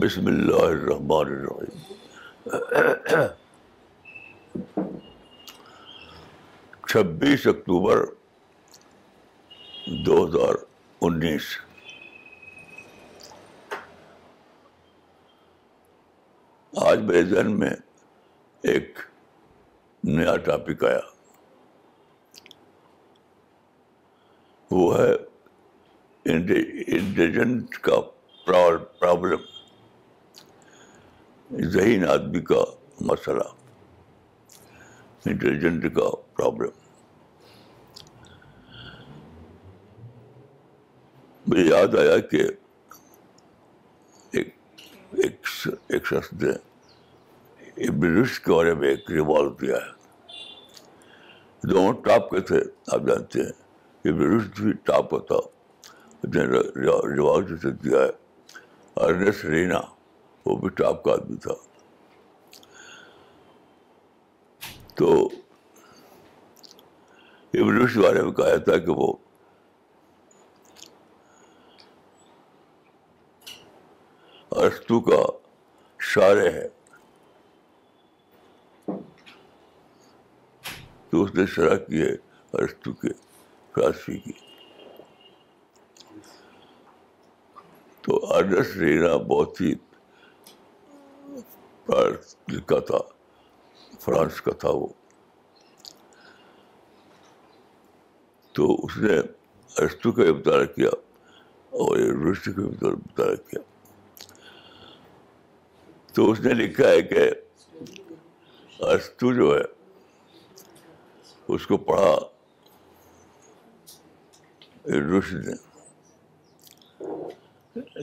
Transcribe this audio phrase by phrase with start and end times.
[0.00, 1.76] بسم اللہ الرحمن الرحیم
[6.88, 8.02] چھبیس اکتوبر
[10.06, 10.54] دو ہزار
[11.08, 11.42] انیس
[16.86, 17.70] آج میرے ذہن میں
[18.74, 18.98] ایک
[20.16, 21.00] نیا ٹاپک آیا
[24.70, 25.12] وہ ہے
[26.26, 28.00] انڈیجنٹ کا
[28.46, 29.48] پرابلم
[31.72, 32.58] ذہین آدمی کا
[33.06, 33.42] مسئلہ
[35.26, 36.68] انٹیلیجنٹ کا پرابلم
[41.50, 42.42] مجھے یاد آیا کہ
[44.32, 44.54] ایک
[45.22, 45.46] ایک,
[46.12, 46.52] شخص نے
[47.96, 52.60] کے بارے میں ایک ریوالو دیا ہے دونوں ٹاپ کے تھے
[52.94, 54.10] آپ جانتے ہیں
[54.62, 56.56] بھی ٹاپ کا تھا
[57.16, 59.80] رواج جسے دیا ہے ارنس رینا
[60.44, 61.54] وہ بھی ٹاپ کا آدمی تھا
[64.96, 65.12] تو
[67.60, 69.12] ابلوش بارے میں کہا تھا کہ وہ
[74.62, 75.20] ارستو کا
[76.12, 76.68] شارے ہے
[81.10, 82.12] تو اس نے شرح کی ہے
[82.58, 83.08] ارستو کے
[83.74, 84.32] فلاسفی کی
[88.02, 89.72] تو آرڈرس رہنا بہت ہی
[92.52, 92.98] لکھا تھا
[94.04, 94.86] فرانس کا تھا وہ
[98.58, 99.18] تو اس نے
[99.82, 100.88] ارسطو کا مطالعہ کیا
[101.82, 103.60] اور یونیورسٹی کا مطالعہ کیا
[106.14, 107.28] تو اس نے لکھا ہے کہ
[108.90, 109.60] ارسطو جو ہے
[111.54, 112.14] اس کو پڑھا
[114.86, 115.58] یونیورسٹی نے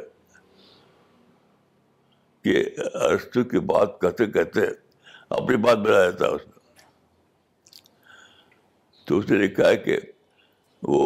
[2.44, 4.60] کہ کی بات کہتے کہتے
[5.38, 6.56] اپنی بات بنا جاتا اس میں
[9.06, 9.98] تو اس نے لکھا ہے کہ
[10.92, 11.04] وہ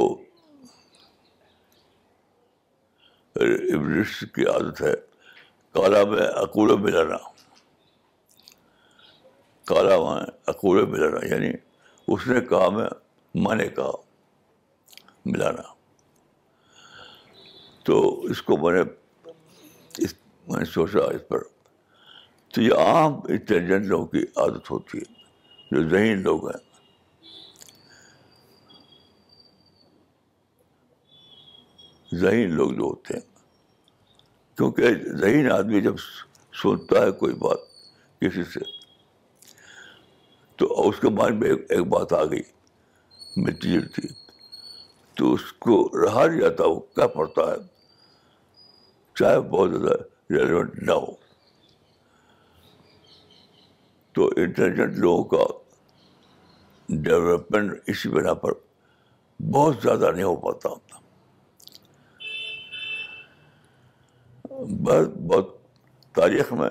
[3.41, 4.93] ایوریج کی عادت ہے
[5.75, 7.17] کالا میں اکوڑے ملانا
[9.67, 10.21] کالا وہاں
[10.53, 11.51] اکوڑے ملانا یعنی
[12.15, 12.87] اس نے کہا میں
[13.45, 13.93] میں نے کہا
[15.33, 15.63] ملانا
[17.85, 17.99] تو
[18.33, 18.83] اس کو میں نے
[20.49, 21.43] میں نے سوچا اس پر
[22.55, 25.13] تو یہ عام انٹیلیجنٹ لوگوں کی عادت ہوتی ہے
[25.71, 26.61] جو ذہین لوگ ہیں
[32.25, 34.17] ذہین لوگ جو ہوتے ہیں
[34.57, 35.99] کیونکہ ذہین آدمی جب
[36.63, 37.69] سنتا ہے کوئی بات
[38.21, 38.61] کسی سے
[40.89, 42.43] اس کے بعد میں ایک بات آ گئی
[43.63, 44.09] جلتی
[45.17, 47.57] تو اس کو رہا نہیں جاتا وہ کیا پڑتا ہے
[49.19, 49.95] چاہے بہت زیادہ
[50.35, 51.13] ریلیونٹ نہ ہو
[54.15, 55.45] تو انٹیلیجنٹ لوگوں کا
[57.07, 58.53] ڈیولپمنٹ اسی بنا پر
[59.53, 61.01] بہت زیادہ نہیں ہو پاتا ہوتا
[64.89, 65.57] بہت بہت
[66.19, 66.71] تاریخ میں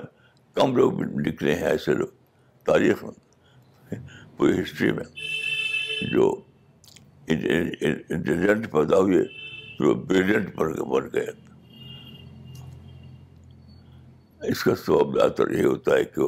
[0.60, 2.08] کم لوگ بھی نکلے ہیں ایسے لوگ
[2.72, 3.20] تاریخ میں
[4.42, 5.04] پوری ہسٹری میں
[6.12, 6.28] جو
[7.34, 9.22] انٹیلیجنٹ پیدا ہوئے
[9.80, 11.26] جو کے بن گئے
[14.52, 16.28] اس کا سبب زیادہ تر یہ ہوتا ہے کہ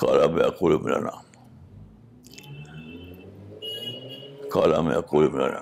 [0.00, 1.10] کالا میں اکول ملانا
[4.52, 5.60] کالا میں ملانا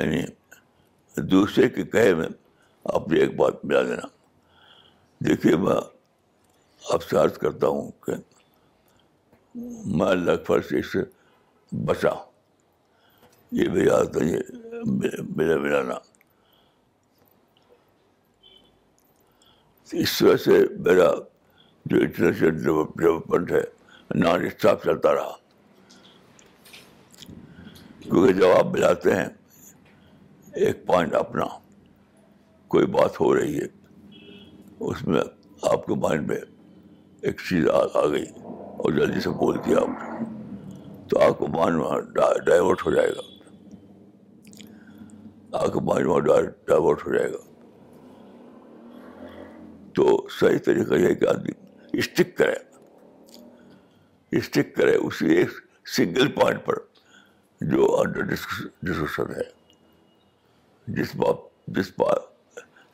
[0.00, 0.20] یعنی
[1.34, 2.28] دوسرے کے کہے میں
[2.94, 4.06] آپ نے ایک بات ملا دینا
[5.28, 5.76] دیکھیے میں
[6.94, 8.20] عرض کرتا ہوں کہ
[9.96, 11.02] میں لگ فرش اس سے
[11.86, 12.08] بچا
[13.58, 14.38] یہ بھی آتا ہے
[14.86, 15.94] ملا ملانا
[20.02, 21.10] اس وجہ سے میرا
[21.90, 23.60] جو انٹرنیشنل ڈیولپمنٹ ہے
[24.24, 25.32] نان اسٹاف چلتا رہا
[28.02, 29.28] کیونکہ جب آپ ملاتے ہیں
[30.64, 31.44] ایک پوائنٹ اپنا
[32.74, 33.66] کوئی بات ہو رہی ہے
[34.90, 35.20] اس میں
[35.72, 36.38] آپ کے مائنڈ میں
[37.26, 37.68] ایک چیز
[38.00, 38.24] آ گئی
[38.84, 40.24] اور جلدی سے بول دیا آپ نے
[41.08, 42.00] تو آپ کا مائنڈ وہاں
[42.46, 43.22] ڈائیورٹ ہو جائے گا
[45.58, 47.40] آپ کا مائنڈ وہاں ڈائیورٹ ہو جائے گا
[49.96, 50.04] تو
[50.40, 51.54] صحیح طریقہ یہ ہے کہ آدمی
[51.98, 52.54] اسٹک کرے
[54.38, 55.50] اسٹک کرے اسی ایک
[55.96, 56.78] سنگل پوائنٹ پر
[57.74, 58.32] جو انڈر
[58.84, 59.48] ڈسکشن ہے
[61.00, 61.16] جس
[61.96, 62.22] بات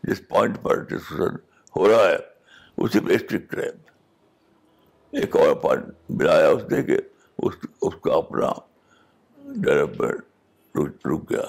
[0.05, 1.37] جس پوائنٹ پر ڈسکشن
[1.77, 2.17] ہو رہا ہے
[2.85, 3.69] اسی پہ اسٹک کرے
[5.19, 5.85] ایک اور پارٹ
[6.19, 6.97] بلایا اس نے کہ
[7.47, 7.55] اس
[7.87, 8.49] اس کا اپنا
[9.63, 11.43] ڈیولپمنٹ رک گیا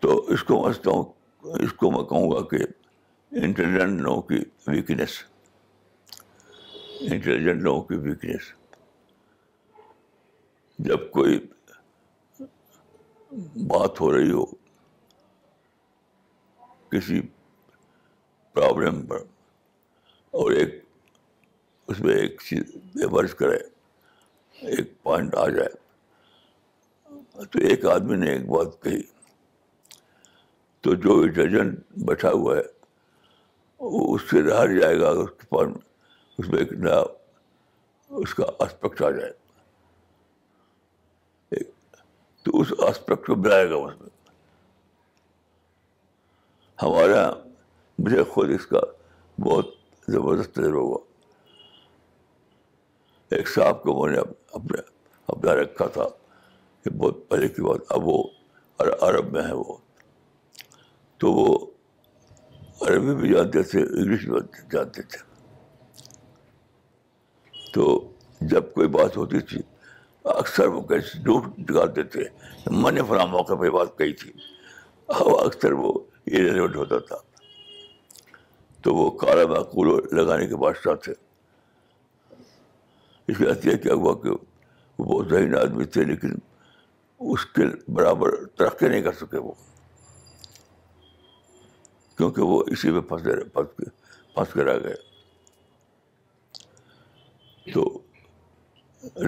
[0.00, 2.56] تو اس کو سمجھتا ہوں اس کو میں کہوں گا کہ
[3.44, 5.18] انٹیلیجنٹ لوگوں کی ویکنیس
[7.10, 8.52] انٹیلیجنٹ لوگوں کی ویکنیس
[10.88, 11.38] جب کوئی
[13.66, 14.44] بات ہو رہی ہو
[16.92, 17.20] کسی
[18.54, 19.22] پرابلم پر
[20.42, 20.72] اور ایک
[21.90, 23.56] اس میں ایک چیز کرے
[24.76, 29.00] ایک پوائنٹ آ جائے تو ایک آدمی نے ایک بات کہی
[30.86, 31.14] تو جو
[32.06, 32.62] بیٹھا ہوا ہے
[33.92, 35.68] وہ اس سے رہ جائے گا اس کے پاس
[36.38, 37.02] اس میں ایک نیا
[38.22, 39.32] اس کا آسپیکٹ آ جائے
[42.44, 44.02] تو اس آسپیکٹ کو بلائے گا اس
[46.82, 47.32] ہمارے یہاں
[48.02, 48.80] مجھے خود اس کا
[49.46, 49.73] بہت
[50.12, 50.98] زبردست تجربہ ہوا
[53.36, 54.18] ایک صاحب کو میں نے
[54.58, 54.80] اپنے
[55.32, 56.06] اپنا رکھا تھا
[56.96, 58.22] بہت پہلے کی بات اب وہ
[59.04, 59.76] عرب میں ہے وہ
[61.20, 61.54] تو وہ
[62.86, 64.40] عربی بھی جانتے تھے انگلش بھی
[64.72, 65.18] جانتے تھے
[67.74, 67.86] تو
[68.52, 69.60] جب کوئی بات ہوتی تھی
[70.38, 72.24] اکثر وہ کیسے ڈھوٹ نکالتے تھے
[72.82, 74.32] میں نے فلاں موقع پہ بات کہی تھی
[75.24, 75.92] اکثر وہ
[76.32, 77.16] ایریلیونٹ ہوتا تھا
[78.84, 81.12] تو وہ کالا معقول لگانے کے بادشاہ تھے
[83.32, 86.34] اس کے عطیہ کیا ہوا کہ وہ بہت ذہین آدمی تھے لیکن
[87.34, 87.66] اس کے
[87.98, 89.52] برابر ترقی نہیں کر سکے وہ
[92.16, 94.94] کیونکہ وہ اسی میں پھنس گئے پھنس کے آ گئے
[97.72, 97.84] تو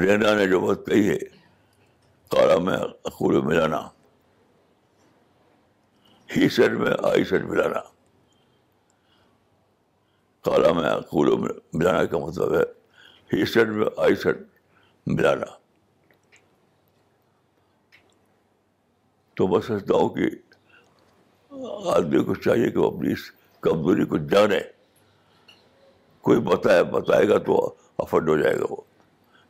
[0.03, 1.19] رینا نے جو بات کہی ہے
[2.35, 3.87] کالا میں اقول ملانا
[6.37, 7.81] ہی سر میں آئی سر ملانا
[10.47, 12.65] کالا میں کولو میں کا مطلب ہے
[13.33, 14.15] ہی میں آئی
[15.15, 15.47] ملانا
[19.37, 20.29] تو میں سمجھتا ہوں کہ
[21.97, 23.25] آدمی کو چاہیے کہ وہ اپنی اس
[23.67, 24.59] کمزوری کو جانے
[26.29, 27.57] کوئی بتائے بتائے گا تو
[28.05, 28.77] افرڈ ہو جائے گا وہ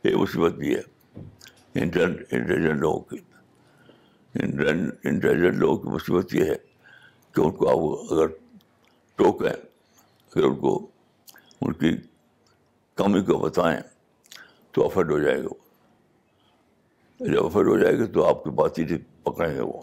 [0.07, 0.81] یہ مصیبت بھی ہے
[1.81, 3.17] انٹیلیجنٹ لوگوں کی
[4.43, 6.55] انٹیلیجنٹ لوگوں کی مصیبت یہ ہے
[7.35, 7.73] کہ ان کو
[8.13, 8.35] اگر
[9.21, 9.51] ٹوکیں
[10.37, 10.71] پھر ان کو
[11.65, 11.91] ان کی
[12.97, 13.79] کمی کو بتائیں
[14.73, 15.53] تو افرڈ ہو جائے گا
[17.33, 19.81] جب افرڈ ہو جائے گا تو آپ کی بات ہی پکڑیں گے وہ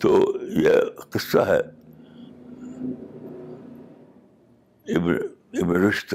[0.00, 0.12] تو
[0.64, 1.58] یہ قصہ ہے
[4.98, 6.14] ابن رشت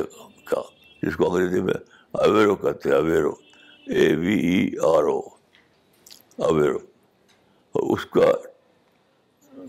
[0.51, 0.61] کا
[1.01, 1.79] جس کو انگریزی میں
[2.27, 3.33] اویرو کہتے ہیں اویرو
[3.97, 4.63] اے وی ای
[4.95, 5.19] آر او
[6.51, 8.31] اویرو اس کا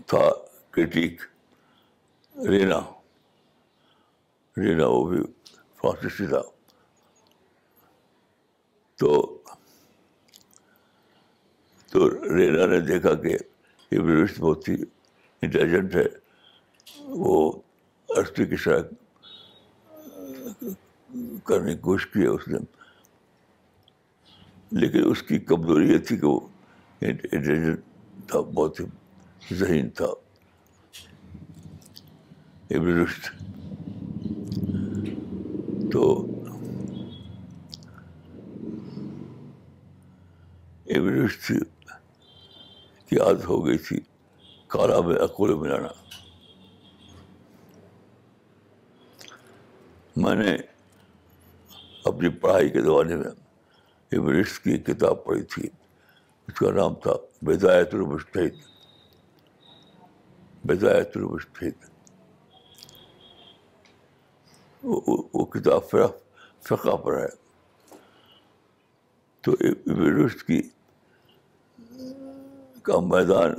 [0.07, 0.27] تھا
[0.75, 1.21] کرٹیک
[2.49, 2.79] رینا
[4.57, 5.19] رینا وہ بھی
[5.81, 6.41] فاسٹ تھا
[8.99, 9.09] تو
[11.91, 13.35] تو رینا نے دیکھا کہ
[13.91, 14.75] یہ بروشت بہت ہی
[15.41, 16.05] انٹیلیجنٹ ہے
[17.25, 17.37] وہ
[18.15, 18.93] ارستی کی شاید
[21.47, 22.57] کرنے کی کوشش کی ہے اس نے
[24.79, 26.39] لیکن اس کی کمزوری یہ تھی کہ وہ
[27.01, 30.13] انٹیلیجنٹ تھا بہت ہی ذہین تھا
[32.73, 33.23] ابن رشد
[35.91, 36.03] تو
[40.95, 41.51] ابن رشد
[43.09, 43.99] کی عادت ہو گئی تھی
[44.73, 45.87] کالا میں اکول ملانا
[50.25, 50.55] میں نے
[52.09, 53.29] اپنی پڑھائی کے زمانے میں
[54.17, 55.67] ابن رشد کی ایک کتاب پڑھی تھی
[56.47, 57.13] اس کا نام تھا
[57.47, 58.61] بیدایت المشتحد
[60.67, 61.91] بیدایت المشتحد
[64.83, 65.83] وہ کتاب
[66.69, 67.27] فقہ پر ہے
[69.43, 69.51] تو
[70.47, 70.61] کی
[72.87, 73.53] کا میدان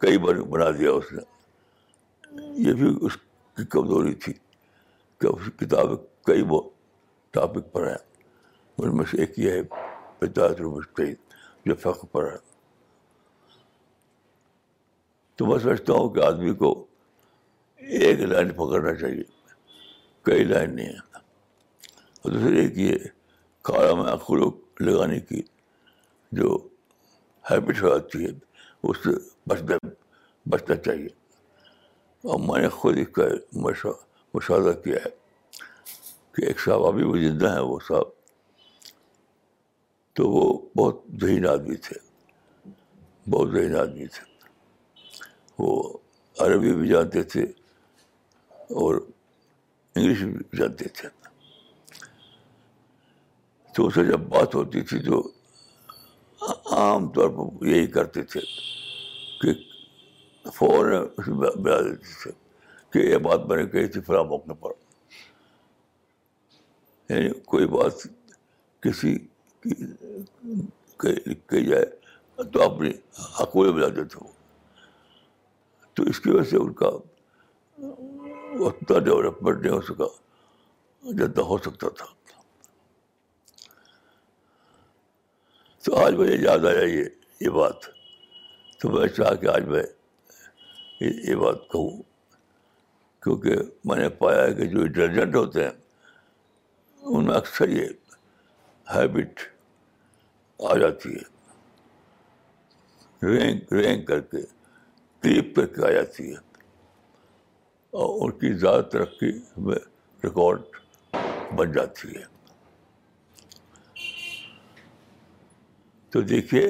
[0.00, 1.22] کئی بار بنا دیا اس نے
[2.66, 3.16] یہ بھی اس
[3.56, 4.32] کی کمزوری تھی
[5.20, 5.92] کہ اس کتاب
[6.26, 6.60] کئی وہ
[7.36, 7.96] ٹاپک پر ہیں
[8.78, 9.60] ان میں سے ایک یہ ہے
[10.20, 11.12] بدایت روپئے
[11.66, 12.36] جو فخر پر ہے
[15.36, 16.70] تو میں سمجھتا ہوں کہ آدمی کو
[17.98, 19.22] ایک لائن پکڑنا چاہیے
[20.28, 21.18] کئی لائن نہیں ہے
[22.22, 22.96] اور دوسرے ایک یہ
[23.68, 25.40] کاڑا میں اخروک لگانے کی
[26.40, 26.56] جو
[27.50, 28.30] ہیبٹ ہو جاتی ہے
[28.90, 29.14] اس سے
[29.50, 29.76] بچنا
[30.54, 31.08] بچنا چاہیے
[32.30, 33.26] اور میں نے خود اس کا
[34.34, 35.10] مشاہدہ کیا ہے
[36.36, 38.12] کہ ایک صاحب ابھی وہ زندہ ہیں وہ صاحب
[40.18, 40.44] تو وہ
[40.76, 41.96] بہت ذہین آدمی تھے
[43.34, 44.26] بہت ذہین آدمی تھے
[45.58, 45.72] وہ
[46.46, 47.42] عربی بھی جانتے تھے
[48.82, 49.00] اور
[49.98, 50.20] انگلش
[50.58, 51.06] جانتے تھے
[53.76, 55.16] تو اس سے جب بات ہوتی تھی تو
[56.76, 58.40] عام طور پر یہی کرتے تھے
[59.40, 59.50] کہ
[60.54, 60.96] فوراً
[61.62, 62.30] بلا دیتے تھے
[62.92, 64.70] کہ یہ بات میں نے کہی تھی فلاں موقع پر
[67.12, 67.92] یعنی کوئی بات
[68.82, 69.10] کسی
[69.62, 71.86] کہی جائے
[72.52, 72.90] تو اپنی
[73.40, 74.26] حقوق بلا دیتے ہو
[75.96, 76.90] تو اس کی وجہ سے ان کا
[78.56, 80.06] اتنا ڈیولپمنٹ نہیں ہو سکا
[81.18, 82.06] جتنا ہو سکتا تھا
[85.84, 87.04] تو آج مجھے یاد آیا یہ
[87.40, 87.78] یہ بات
[88.80, 89.82] تو میں چاہ کہ آج میں
[91.00, 91.90] یہ بات کہوں
[93.24, 93.52] کیونکہ
[93.88, 95.70] میں نے پایا ہے کہ جو ڈٹرجنٹ ہوتے ہیں
[97.04, 97.88] ان میں اکثر یہ
[98.94, 99.40] ہیبٹ
[100.70, 101.22] آ جاتی ہے
[103.36, 104.42] رینک رینک کر کے
[105.22, 106.38] کلپ کر کے آ جاتی ہے
[107.90, 109.30] اور ان کی زیادہ ترقی
[109.66, 109.76] میں
[110.24, 111.16] ریکارڈ
[111.56, 112.22] بن جاتی ہے
[116.12, 116.66] تو دیکھیے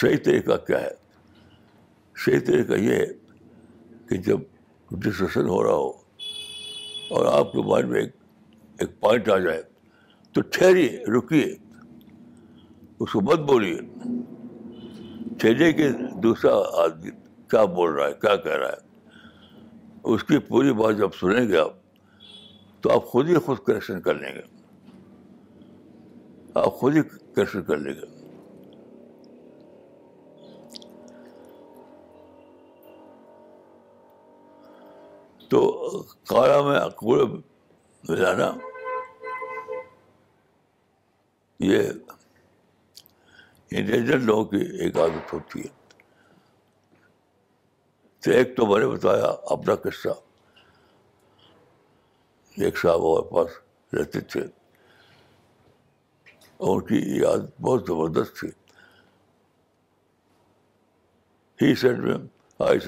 [0.00, 0.90] صحیح طریقہ کیا ہے
[2.24, 3.06] صحیح طریقہ یہ ہے
[4.08, 4.40] کہ جب
[5.04, 5.90] ڈسکشن ہو رہا ہو
[7.16, 8.10] اور آپ کے مائنڈ میں ایک
[8.80, 9.62] ایک پوائنٹ آ جائے
[10.32, 11.46] تو ٹھہریے رکیے
[13.00, 13.78] اس کو مت بولیے
[15.40, 15.88] ٹھہرے کہ
[16.22, 17.10] دوسرا آدمی
[17.50, 18.86] کیا بول رہا ہے کیا کہہ رہا ہے
[20.06, 21.72] اس کی پوری بات جب سنیں گے آپ
[22.82, 24.40] تو آپ خود ہی خود کریکشن کر لیں گے
[26.62, 27.02] آپ خود ہی
[27.34, 28.16] کریکشن کر لیں گے
[35.50, 37.22] تو کالا میں کوڑے
[38.08, 38.50] ملانا
[41.66, 41.88] یہ
[43.70, 45.76] انٹیلیجنٹ لوگوں کی ایک عادت ہوتی ہے
[48.22, 50.08] تو ایک تو میں نے بتایا اپنا قصہ
[52.64, 53.48] ایک صاحب ہمارے پاس
[53.94, 54.40] رہتے تھے
[56.68, 58.48] اور بہت زبردست تھی
[61.62, 62.14] ہی میں
[62.68, 62.78] آئی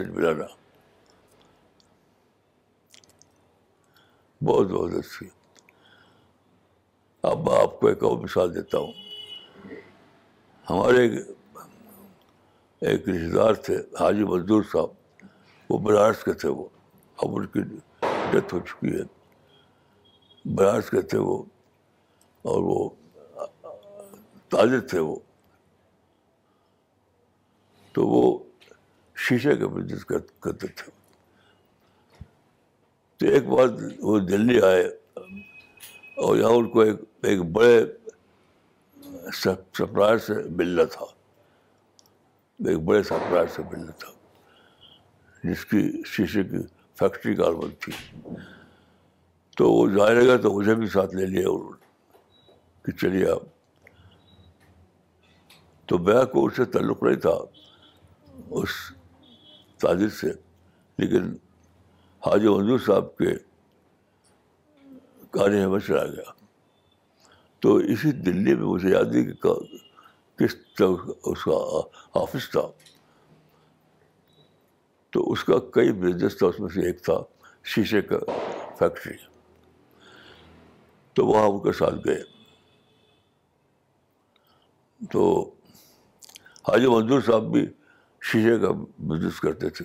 [4.44, 5.28] بہت زبردست تھی
[7.30, 9.74] اب میں آپ کو ایک اور مثال دیتا ہوں
[10.70, 14.98] ہمارے ایک رشتے دار تھے حاجی مزدور صاحب
[15.70, 16.64] وہ بنارس کے تھے وہ
[17.22, 17.60] اب ان کی
[18.30, 19.02] ڈیتھ ہو چکی ہے
[20.58, 21.36] بنارس کے تھے وہ
[22.50, 22.78] اور وہ
[24.54, 25.14] تازے تھے وہ
[27.94, 28.22] تو وہ
[29.28, 30.90] شیشے کا بزنس کرتے تھے
[33.18, 33.66] تو ایک بار
[34.10, 34.84] وہ دلی آئے
[36.26, 37.00] اور یہاں ان کو ایک
[37.30, 37.80] ایک بڑے
[39.42, 41.06] سپراٹ سے ملنا تھا
[42.72, 44.18] ایک بڑے سپراٹ سے ملنا تھا
[45.44, 45.80] جس کی
[46.12, 46.58] شیشے کی
[46.98, 47.92] فیکٹری کار بند تھی
[49.56, 51.86] تو وہ ظاہر رہے گا تو مجھے بھی ساتھ لے لیا انہوں نے
[52.84, 53.48] کہ چلیے آپ
[55.88, 57.36] تو بہ کو اس سے تعلق نہیں تھا
[58.60, 58.74] اس
[59.82, 60.30] تاجر سے
[60.98, 61.32] لیکن
[62.26, 63.34] حاج منظور صاحب کے
[65.38, 66.30] کاریہ ہمیں چلا گیا
[67.62, 69.52] تو اسی دلی میں مجھے یاد نہیں کہ
[70.38, 71.88] کس طرح اس کا
[72.20, 72.66] آفس تھا
[75.12, 77.14] تو اس کا کئی بزنس تھا اس میں سے ایک تھا
[77.72, 78.18] شیشے کا
[78.78, 79.16] فیکٹری
[81.14, 82.22] تو وہاں ان کے ساتھ گئے
[85.12, 85.24] تو
[86.68, 87.64] حاجی منظور صاحب بھی
[88.32, 88.70] شیشے کا
[89.10, 89.84] بزنس کرتے تھے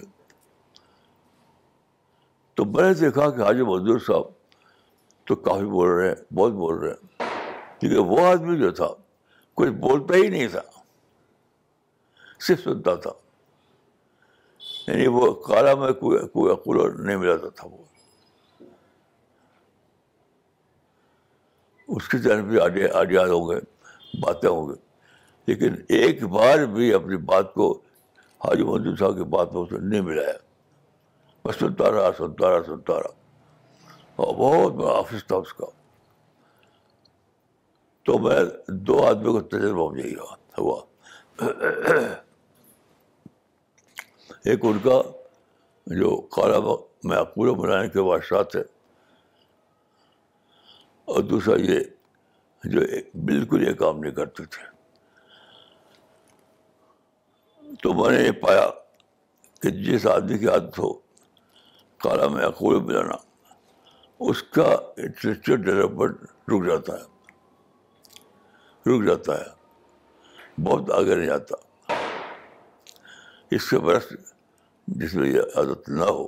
[2.56, 4.34] تو میں نے دیکھا کہ حاجی منظور صاحب
[5.28, 7.30] تو کافی بول رہے ہیں بہت بول رہے ہیں
[7.80, 8.88] کیونکہ وہ آدمی جو تھا
[9.58, 10.62] کچھ بولتا ہی نہیں تھا
[12.48, 13.12] صرف سنتا تھا
[14.88, 17.84] یعنی وہ کالا میں کوئی کوئی کولر نہیں ملاتا تھا وہ
[21.96, 23.60] اس کی طرف بھی آڈیا آڈیا ہوں گے
[24.22, 24.74] باتیں ہوں گے
[25.48, 27.72] لیکن ایک بار بھی اپنی بات کو
[28.46, 30.34] حاجی مزید صاحب کی بات میں اسے نہیں ملایا
[31.46, 35.66] میں سنتا رہا سنتا رہا سنتا رہا اور بہت بڑا آفس تھا اس کا
[38.06, 38.40] تو میں
[38.88, 40.10] دو آدمی کو تجربہ مجھے
[40.58, 40.82] ہوا
[44.50, 45.00] ایک ان کا
[46.00, 46.58] جو کالا
[47.10, 48.60] معقول بنانے کے بادشاہ تھے
[51.14, 51.80] اور دوسرا یہ
[52.74, 52.82] جو
[53.30, 54.64] بالکل یہ کام نہیں کرتے تھے
[57.84, 58.68] تو میں نے یہ پایا
[59.62, 60.92] کہ جس آدمی کی عادت ہو
[62.06, 63.16] کالا معقول بنانا
[64.32, 66.22] اس کا انٹلیکچوئل ڈیولپمنٹ
[66.52, 67.10] رک جاتا ہے
[68.94, 71.94] رک جاتا ہے بہت آگے نہیں جاتا
[73.56, 74.14] اس کے برس
[74.88, 76.26] جس میں یہ عادت نہ ہو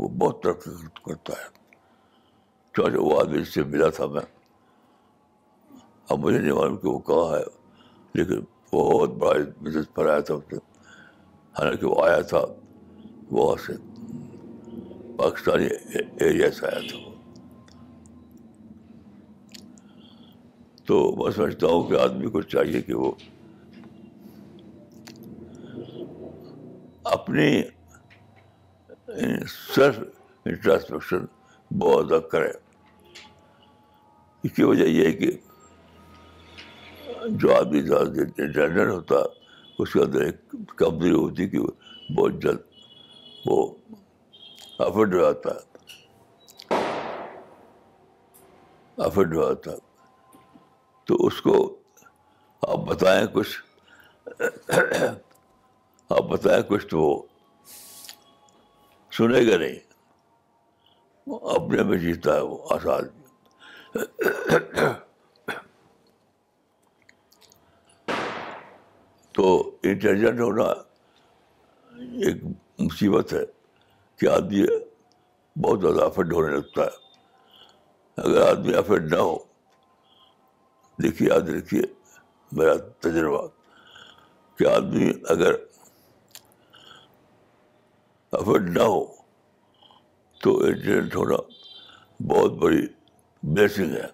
[0.00, 0.70] وہ بہت ترقی
[1.04, 1.48] کرتا ہے
[2.76, 4.20] چاہے وہ آدمی سے ملا تھا میں
[6.12, 7.42] اب مجھے نہیں معلوم کہ وہ کہاں ہے
[8.18, 8.40] لیکن
[8.72, 10.58] بہت بڑا بزنس پر آیا تھا اس نے
[11.58, 12.44] حالانکہ وہ آیا تھا
[13.30, 13.72] وہاں سے
[15.18, 15.66] پاکستانی
[16.24, 17.12] ایریا سے آیا تھا وہ
[20.86, 23.10] تو میں سمجھتا ہوں کہ آدمی کو چاہیے کہ وہ
[27.24, 27.50] اپنی
[29.74, 29.98] سیلف
[30.46, 31.24] انٹراسپیکشن
[31.80, 32.52] بہت زیادہ کریں
[34.44, 35.30] اس کی وجہ یہ ہے کہ
[37.42, 39.16] جو آدمی زیادہ ہوتا
[39.82, 41.58] اس کے اندر ایک کمزوری ہوتی کہ
[42.18, 42.60] بہت جلد
[43.46, 43.58] وہ
[44.86, 46.82] افرڈ ہو جاتا ہے
[49.06, 49.76] افرڈ ہو جاتا
[51.06, 51.56] تو اس کو
[52.68, 53.60] آپ بتائیں کچھ
[56.10, 57.00] آپ بتائیں کچھ تو
[59.16, 59.78] سنے گا نہیں
[61.54, 64.82] اپنے میں جیتا ہے وہ آزاد آدمی
[69.34, 69.46] تو
[69.82, 70.64] انٹیلیجنٹ ہونا
[72.26, 72.42] ایک
[72.78, 73.44] مصیبت ہے
[74.20, 74.64] کہ آدمی
[75.62, 77.02] بہت زیادہ افیڈ ہونے لگتا ہے
[78.26, 79.36] اگر آدمی افیکٹ نہ ہو
[81.02, 81.82] دیکھیے یاد رکھیے
[82.56, 83.46] میرا تجربہ
[84.58, 85.54] کہ آدمی اگر
[88.40, 89.04] افیکٹ نہ ہو
[90.42, 91.36] تو انٹیڈنٹ ہونا
[92.28, 92.86] بہت بڑی
[93.54, 94.12] بلیسنگ ہے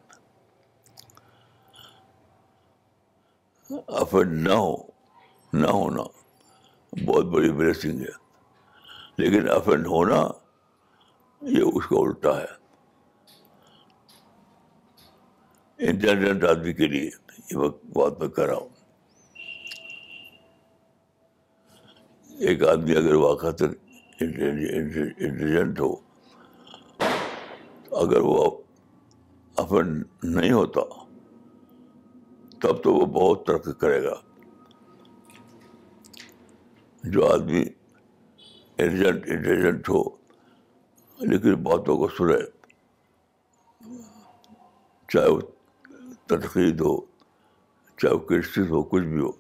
[4.01, 4.75] افرڈ نہ ہو
[5.53, 6.03] نہ ہونا
[7.07, 8.19] بہت بڑی بلیسنگ ہے
[9.19, 10.21] لیکن افیکٹ ہونا
[11.57, 12.59] یہ اس کا الٹا ہے
[15.91, 17.05] انٹیلیجنٹ آدمی کے لیے
[17.51, 18.69] یہ وقت بات میں کر رہا ہوں
[22.49, 23.51] ایک آدمی اگر واقع
[24.23, 25.91] انٹیلیجنٹ ہو
[28.01, 28.45] اگر وہ
[29.63, 29.89] افن
[30.35, 30.81] نہیں ہوتا
[32.63, 34.15] تب تو وہ بہت ترقی کرے گا
[37.13, 37.63] جو آدمی
[38.79, 40.03] انٹیلیجنٹ ہو
[41.31, 42.39] لیکن باتوں کو سنے
[45.13, 45.41] چاہے وہ
[46.29, 46.97] تنقید ہو
[48.01, 49.33] چاہے وہ کرش ہو کچھ بھی ہو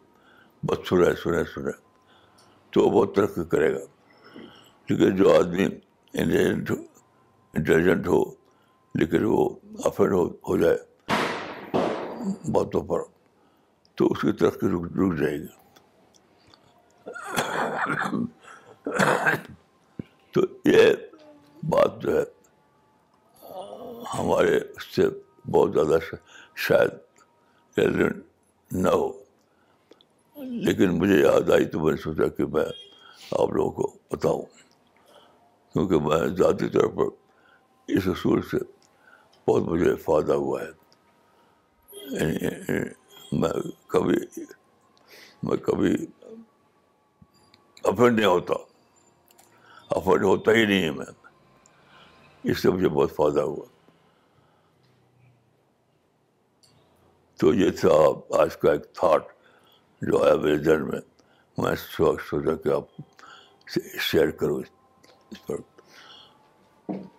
[0.68, 1.72] بس سنے سنے سنے
[2.72, 3.84] تو وہ بہت ترقی کرے گا
[4.98, 6.74] ہے جو آدمی ہو
[7.54, 8.22] انٹیلیجنٹ ہو
[8.98, 9.48] لیکن وہ
[9.86, 10.76] افیڈ ہو ہو جائے
[12.54, 13.02] باتوں پر
[13.96, 15.46] تو اس کی ترقی رک رک جائے گی
[20.34, 20.92] تو یہ
[21.70, 22.22] بات جو ہے
[24.18, 25.08] ہمارے اس سے
[25.50, 25.98] بہت زیادہ
[26.68, 28.16] شاید
[28.82, 29.08] نہ ہو
[30.66, 32.64] لیکن مجھے یاد آئی تو میں نے سوچا کہ میں
[33.42, 34.44] آپ لوگوں کو بتاؤں
[35.72, 38.56] کیونکہ میں ذاتی طور پر اس اصول سے
[39.48, 43.50] بہت مجھے فائدہ ہوا ہے یعنی، یعنی میں
[43.94, 44.16] کبھی
[45.48, 45.92] میں کبھی
[47.90, 48.54] افرڈ نہیں ہوتا
[49.96, 51.06] افرڈ ہوتا ہی نہیں ہے میں
[52.50, 53.64] اس سے مجھے بہت فائدہ ہوا
[57.40, 57.94] تو یہ تھا
[58.40, 59.30] آج کا ایک تھاٹ
[60.10, 61.00] جو آیا میرے دن میں
[61.62, 63.00] میں سوچا کہ آپ
[64.08, 64.60] شیئر کروں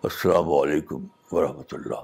[0.08, 2.02] السلام علیکم ورحمۃ اللہ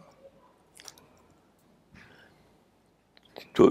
[3.55, 3.67] تو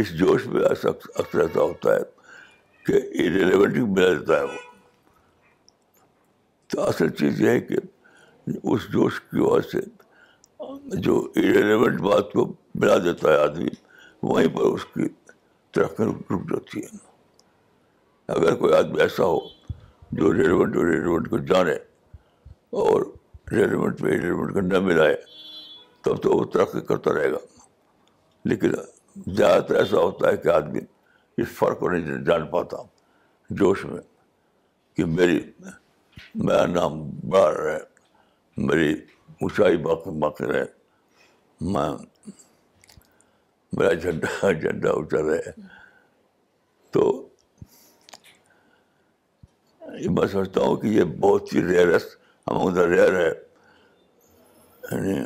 [0.00, 2.00] اس جوش میں ایسا اکثر ایسا ہوتا ہے
[2.86, 4.58] کہ ریلیونٹ ملا دیتا ہے وہ
[6.72, 7.76] تو اصل چیز یہ ہے کہ
[8.72, 12.44] اس جوش کی وجہ سے جو ریلیونٹ بات کو
[12.80, 13.68] ملا دیتا ہے آدمی
[14.22, 15.08] وہیں پر اس کی
[15.74, 16.96] ترقی رک جاتی ہے
[18.36, 19.38] اگر کوئی آدمی ایسا ہو
[20.18, 21.74] جو ریلیونٹ اور ریلیونٹ کو جانے
[22.84, 23.02] اور
[23.52, 25.16] ریلیونٹ میں ریلیونٹ کو نہ ملائے
[26.04, 27.38] تب تو وہ ترقی کرتا رہے گا
[28.50, 28.70] لیکن
[29.26, 30.80] زیادہ تر ایسا ہوتا ہے کہ آدمی
[31.42, 32.76] اس فرق کو نہیں جان پاتا
[33.58, 34.00] جوش میں
[34.96, 35.38] کہ میری
[36.44, 37.78] میرا نام بڑا ہے
[38.66, 38.92] میری
[39.40, 40.64] اونچائی باقی باقی رہے
[41.72, 41.88] میں
[43.76, 45.50] میرا جھنڈا جھنڈا اونچا رہے
[46.92, 47.04] تو
[50.14, 52.06] میں سمجھتا ہوں کہ یہ بہت ہی ریئرس
[52.50, 53.30] ادھر ریئر ہے
[54.90, 55.18] یعنی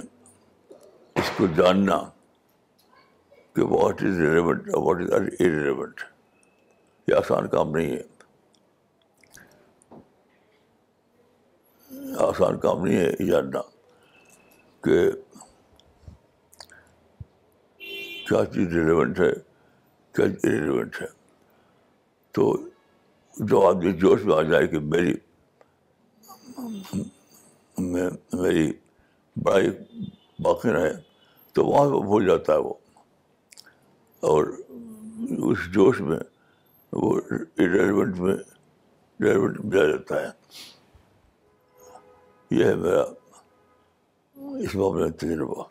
[1.17, 2.01] اس کو جاننا
[3.55, 6.01] کہ what is relevant what is irrelevant
[7.09, 8.03] یہ آسان کام نہیں ہے
[12.27, 13.61] آسان کام نہیں ہے یہ جاننا
[14.85, 15.01] کہ
[18.29, 19.31] کیا چیز ریلیونٹ ہے
[20.17, 21.07] کیا ارریلیونٹ ہے
[22.35, 22.53] تو
[23.51, 25.13] جو آدمی جوش میں آ جائے کہ میری
[27.79, 28.71] میری
[29.43, 29.71] بڑائی
[30.45, 30.93] باقی رہے
[31.55, 32.73] تو وہاں پہ بھول جاتا ہے وہ
[34.29, 34.45] اور
[35.51, 36.19] اس جوش میں
[36.93, 37.15] وہ
[37.59, 40.29] ریلیونٹ ریلیونٹ میں جاتا ہے
[42.57, 43.03] یہ ہے میرا
[44.67, 45.63] اس میں تجربہ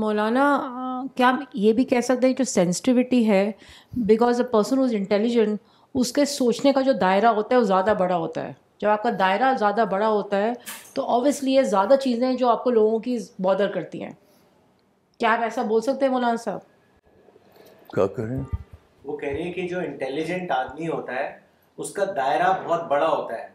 [0.00, 0.46] مولانا
[1.16, 1.30] کیا
[1.62, 3.50] یہ بھی کہہ سکتے ہیں جو سینسٹیوٹی ہے
[4.06, 5.60] because a person is intelligent
[6.00, 9.02] اس کے سوچنے کا جو دائرہ ہوتا ہے وہ زیادہ بڑا ہوتا ہے جب آپ
[9.02, 10.52] کا دائرہ زیادہ بڑا ہوتا ہے
[10.94, 14.10] تو آبویسلی یہ زیادہ چیزیں جو آپ کو لوگوں کی بادر کرتی ہیں
[15.22, 16.60] کیا آپ ایسا بول سکتے ہیں مولانا صاحب
[17.94, 18.44] کیا کہہ رہے ہیں
[19.04, 21.28] وہ کہہ رہے ہیں کہ جو انٹیلیجنٹ آدمی ہوتا ہے
[21.82, 23.46] اس کا دائرہ بہت بڑا ہوتا ہے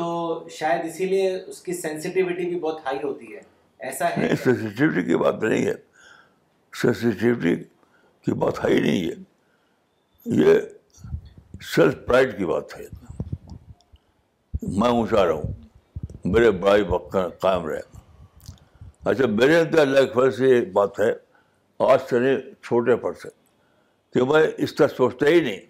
[0.00, 0.06] تو
[0.58, 3.40] شاید اسی لیے اس کی سینسیٹیوٹی بھی بہت ہائی ہوتی ہے
[3.90, 5.72] ایسا ہے سینسیٹیوٹی کی بات نہیں ہے
[6.82, 7.54] سینسیٹیوٹی
[8.24, 10.54] کی بات ہائی نہیں ہے یہ
[11.74, 12.84] سیلف پرائڈ کی بات ہے
[14.62, 15.52] میں اونچا رہا ہوں
[16.34, 17.95] میرے بڑائی وقت قائم رہے گا
[19.10, 21.10] اچھا میرے اندر اللہ کے فضل سے ایک بات ہے
[21.92, 23.28] آج نہیں چھوٹے پڑ سے
[24.14, 25.60] کہ میں اس طرح سوچتا ہی نہیں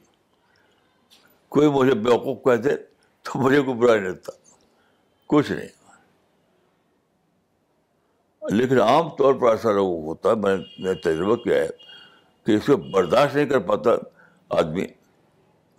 [1.57, 2.71] کوئی مجھے بیوقوف کہتے
[3.25, 4.33] تو مجھے کوئی برا نہیں لگتا
[5.35, 5.73] کچھ نہیں
[8.57, 11.69] لیکن عام طور پر ایسا لوگ ہوتا ہے میں نے تجربہ کیا ہے
[12.47, 13.91] کہ اس کو برداشت نہیں کر پاتا
[14.61, 14.85] آدمی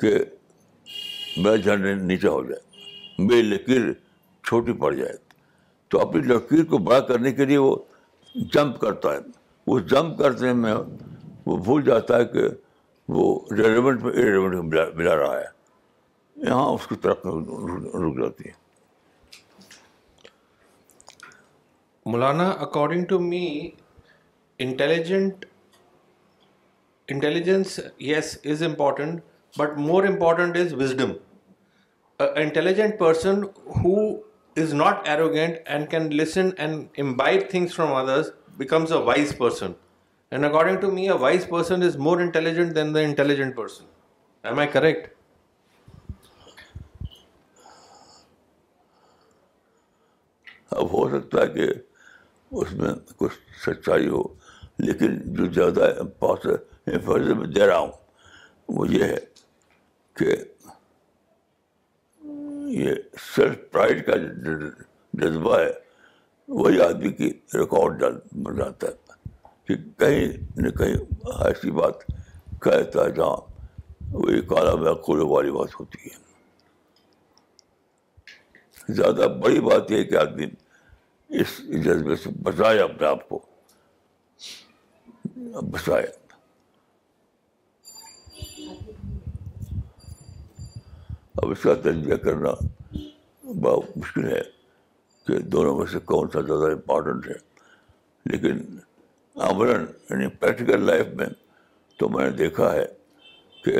[0.02, 0.12] کہ
[1.38, 2.64] میرا جھنڈے نیچا ہو جائے
[3.28, 3.84] میری لکیر
[4.48, 5.16] چھوٹی پڑ جائے
[5.90, 7.76] تو اپنی لکیر کو بڑا کرنے کے لیے وہ
[8.54, 9.20] جمپ کرتا ہے
[9.68, 10.74] وہ جمپ کرنے میں
[11.46, 12.48] وہ بھول جاتا ہے کہ
[13.18, 13.24] وہ
[13.58, 15.46] ریلیونٹ میں ملا رہا ہے
[16.48, 18.66] یہاں اس کی طرف رک جاتی ہے
[22.12, 23.46] مولانا according to me
[24.66, 25.46] intelligent
[27.16, 27.80] intelligence
[28.12, 29.20] yes is important
[29.58, 31.12] but more important is wisdom
[32.36, 33.44] intelligent person
[33.84, 33.98] who
[34.62, 36.96] is not arrogant and can listen and
[37.50, 38.30] things from others
[38.72, 39.72] a wise person
[40.32, 43.86] and according to me a wise person is more intelligent than the intelligent person
[44.48, 45.16] am I correct
[50.72, 51.68] اب ہو سکتا ہے کہ
[52.62, 53.34] اس میں کچھ
[53.66, 54.24] سچائی ہو
[54.86, 57.92] لیکن جو زیادہ میں دے رہا ہوں
[58.80, 59.18] وہ یہ ہے
[60.20, 60.36] کہ
[62.76, 62.94] یہ
[63.34, 64.16] سیلف پرائڈ کا
[65.22, 65.70] جذبہ ہے
[66.60, 67.28] وہی آدمی کی
[67.60, 68.02] ریکارڈ
[68.58, 68.96] جاتا ہے
[69.68, 70.26] کہ کہیں
[70.62, 70.96] نہ کہیں
[71.46, 71.96] ایسی بات
[72.64, 73.36] کہتا ہے جہاں
[74.12, 76.18] وہی کالا میں کھولے والی بات ہوتی ہے
[78.94, 80.46] زیادہ بڑی بات یہ ہے کہ آدمی
[81.42, 81.52] اس
[81.86, 83.38] جذبے سے بچائے اپنے آپ کو
[85.72, 86.06] بچائے
[91.44, 92.50] اب اس کا تجزیہ کرنا
[93.64, 94.40] بہت مشکل ہے
[95.28, 97.34] کہ دونوں میں سے کون سا زیادہ امپارٹنٹ ہے
[98.32, 98.58] لیکن
[99.50, 99.70] عمل
[100.10, 101.26] یعنی پریکٹیکل لائف میں
[102.00, 102.86] تو میں نے دیکھا ہے
[103.66, 103.78] کہ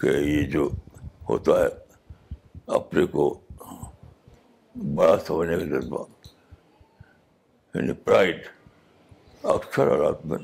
[0.00, 0.68] کہ یہ جو
[1.28, 1.68] ہوتا ہے
[2.76, 3.24] اپنے کو
[4.98, 6.04] بڑا سمجھنے کا جذبہ
[7.74, 8.40] یعنی پرائڈ
[9.58, 10.38] اکثر حالات میں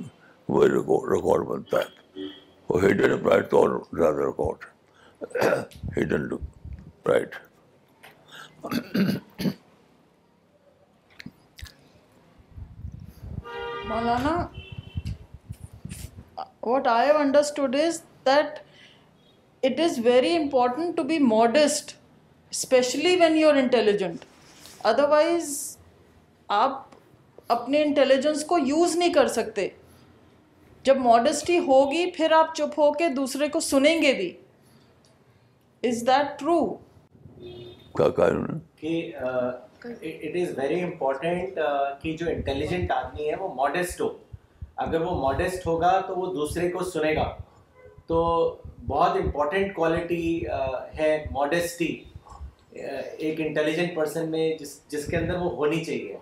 [0.49, 0.69] وہی
[1.15, 2.25] ریکارڈ بنتا ہے
[2.69, 4.75] وہ ہیڈ پرائڈ تو اور زیادہ ریکارڈ ہے
[5.97, 6.27] hidden
[7.09, 7.37] right
[13.87, 14.37] Maulana
[16.67, 18.59] what I have understood is that
[19.65, 21.93] it is very important to be modest
[22.51, 24.25] especially when you are intelligent
[24.87, 25.53] otherwise
[26.63, 26.85] آپ
[27.57, 29.69] اپنے انٹیلیجنس کو یوز نہیں کر سکتے
[30.85, 34.33] جب ماڈیسٹی ہوگی پھر آپ چپ ہو کے دوسرے کو سنیں گے بھی
[35.87, 36.81] جو
[42.31, 43.31] انٹیلیجنٹ آدمی
[46.73, 47.33] کو سنے گا
[48.07, 48.21] تو
[48.87, 49.79] بہت امپورٹینٹ
[54.29, 54.51] میں
[54.89, 56.17] جس کے اندر وہ ہونی چاہیے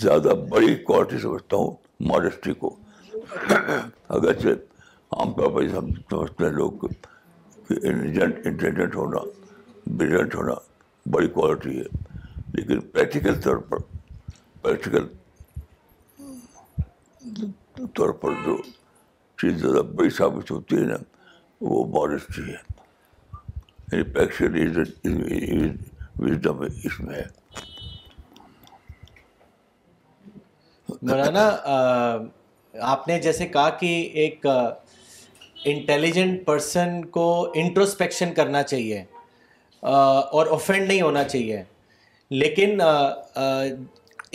[0.00, 1.74] سمجھتا ہوں
[2.08, 2.74] ماڈسٹی کو
[3.52, 4.48] اگرچہ
[5.16, 5.32] عام
[6.10, 6.86] طور پر لوگ کہ
[7.74, 9.18] انٹیلیجنٹ انٹیلیجنٹ ہونا
[9.96, 10.54] بریلینٹ ہونا
[11.14, 11.82] بڑی کوالٹی ہے
[12.54, 13.78] لیکن پریکٹیکل طور پر
[14.62, 15.06] پریکٹیکل
[17.96, 18.56] طور پر جو
[19.40, 20.96] چیز زیادہ بڑی ثابت ہوتی ہے نا
[21.60, 24.02] وہ ماڈسٹی ہے
[26.22, 27.26] وزٹم یعنی اس میں ہے
[31.02, 31.44] مولانا
[32.92, 33.86] آپ نے جیسے کہا کہ
[34.22, 34.46] ایک
[35.72, 37.24] انٹیلیجنٹ پرسن کو
[37.62, 39.02] انٹروسپیکشن کرنا چاہیے
[40.38, 41.62] اور اوفینڈ نہیں ہونا چاہیے
[42.42, 42.78] لیکن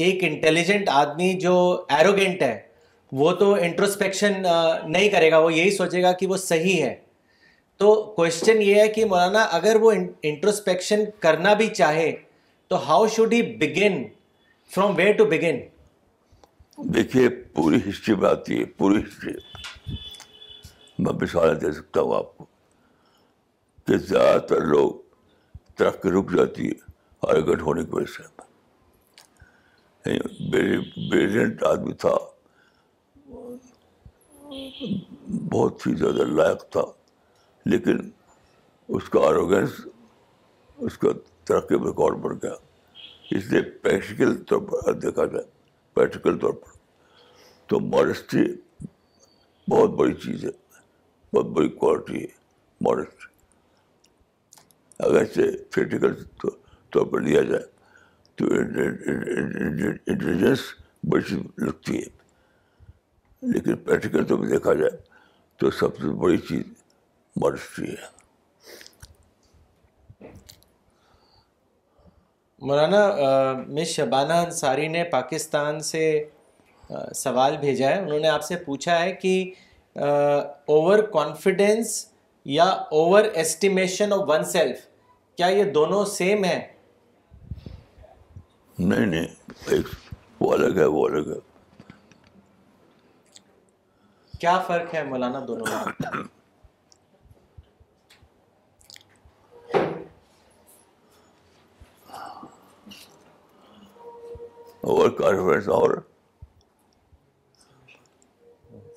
[0.05, 1.53] ایک انٹیلیجنٹ آدمی جو
[1.97, 2.57] ایروگینٹ ہے
[3.21, 6.93] وہ تو انٹروسپیکشن نہیں کرے گا وہ یہی سوچے گا کہ وہ صحیح ہے
[7.83, 9.91] تو کوشچن یہ ہے کہ مولانا اگر وہ
[10.23, 12.11] انٹروسپیکشن کرنا بھی چاہے
[12.69, 14.03] تو how should he begin
[14.75, 15.59] from where to begin
[16.93, 19.33] دیکھیے پوری ہسٹری میں آتی ہے پوری ہسٹری
[21.03, 22.45] میں مثال دے سکتا ہوں آپ کو
[23.87, 24.89] کہ زیادہ تر لوگ
[25.79, 26.73] ترقی رک جاتی ہے
[27.47, 28.19] گٹ ہونے کی وجہ سے
[31.11, 32.15] بریلینٹ آدمی تھا
[35.51, 36.81] بہت ہی زیادہ لائق تھا
[37.65, 37.97] لیکن
[38.97, 39.73] اس کا آروگینس
[40.85, 41.09] اس کا
[41.47, 42.53] ترقی ریکارڈ بڑھ گیا
[43.37, 45.53] اس لیے پریکٹیکل طور پر دیکھا جائے
[45.95, 46.69] پریکٹیکل طور پر
[47.69, 48.43] تو مورسٹری
[49.69, 50.49] بہت بڑی چیز ہے
[51.33, 52.25] بہت بڑی کوالٹی ہے
[52.87, 53.33] مورسٹری
[55.07, 56.11] اگر اسے پیٹیکل
[56.93, 57.63] طور پر لیا جائے
[58.37, 60.59] تو انٹیلیجنس
[61.11, 62.07] بڑی چیز لگتی ہے
[63.53, 64.91] لیکن پریکٹیکل طور پر دیکھا جائے
[65.59, 66.63] تو سب سے بڑی چیز
[67.41, 68.05] مورسٹری ہے
[72.67, 76.03] مولانا شبانہ انصاری نے پاکستان سے
[77.15, 79.33] سوال بھیجا ہے انہوں نے آپ سے پوچھا ہے کہ
[80.05, 81.91] اوور کانفیڈینس
[82.53, 82.63] یا
[83.01, 84.79] overestimation of oneself
[85.37, 86.59] کیا یہ دونوں سیم ہیں
[88.91, 89.81] نہیں نہیں
[90.39, 91.41] وہ الگ الگ ہے ہے وہ
[94.39, 96.23] کیا فرق ہے مولانا دونوں میں
[104.93, 105.93] اوور اوور اور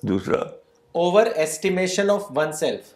[0.07, 0.41] دوسرا
[1.43, 2.93] ایسٹیمیشن آف ون سیلف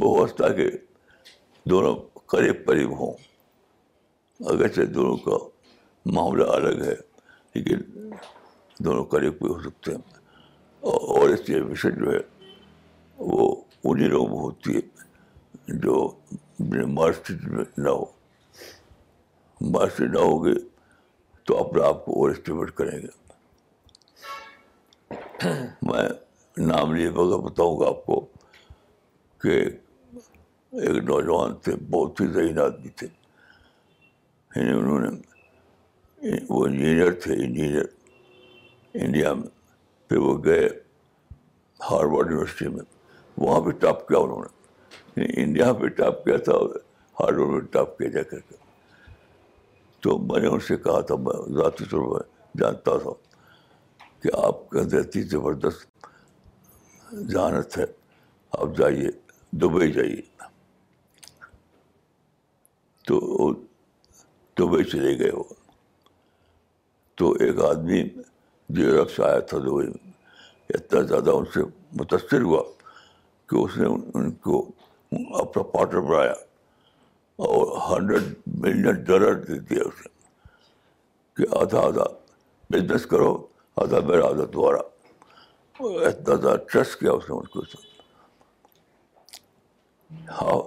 [0.00, 0.70] بہت تاکہ
[1.70, 1.94] دونوں
[2.34, 3.12] قریب قریب ہوں
[4.52, 5.38] اگرچہ دونوں کا
[6.14, 6.94] معاملہ الگ ہے
[7.54, 8.10] لیکن
[8.84, 10.20] دونوں قریب بھی ہو سکتے ہیں
[10.96, 12.20] اور اس مشن جو ہے
[13.18, 13.50] وہ
[13.88, 14.80] انہیں لوگ ہوتی ہے
[15.82, 16.10] جو
[16.94, 18.04] مارسٹ میں نہ ہو
[19.74, 20.54] مارسٹ نہ ہوگی
[21.46, 23.18] تو اپنے آپ کو اوور اسٹیمیٹ کریں گے
[25.90, 26.08] میں
[26.66, 28.20] نام لیے بغیر بتاؤں گا آپ کو
[29.42, 33.06] کہ ایک نوجوان تھے بہت ہی ذہین آدمی تھے
[34.56, 37.86] یعنی انہوں نے وہ انجینئر تھے انجینئر
[39.06, 39.48] انڈیا میں
[40.08, 40.68] پھر وہ گئے
[41.90, 42.82] ہاروڈ یونیورسٹی میں
[43.40, 46.52] وہاں پہ ٹاپ کیا انہوں نے یعنی انڈیا پہ ٹاپ کیا تھا
[47.20, 48.56] ہارڈ میں ٹاپ کیا جا کر کے
[50.02, 52.26] تو میں نے ان سے کہا تھا میں ذاتی طور پر
[52.60, 53.10] جانتا تھا
[54.22, 56.06] کہ آپ کے اندر اتنی زبردست
[57.32, 57.84] ذہانت ہے
[58.62, 59.10] آپ جائیے
[59.62, 60.20] دبئی جائیے
[63.08, 63.52] تو
[64.58, 65.44] دبئی چلے گئے وہ
[67.20, 68.02] تو ایک آدمی
[68.78, 70.12] جو سے آیا تھا دبئی میں
[70.74, 71.60] اتنا زیادہ ان سے
[72.00, 72.62] متاثر ہوا
[73.50, 74.58] کہ اس نے ان کو
[75.40, 76.32] اپنا پارٹنر بنایا
[77.46, 78.34] اور ہنڈریڈ
[78.64, 80.12] ملین ڈالر دے دیا اس نے
[81.36, 82.04] کہ آدھا آدھا
[82.70, 83.32] بزنس کرو
[83.82, 84.82] آدھا میرا آدھا دوبارہ
[85.88, 87.62] اتنا زیادہ ٹرسٹ کیا اس نے ان کو
[90.40, 90.58] ہاں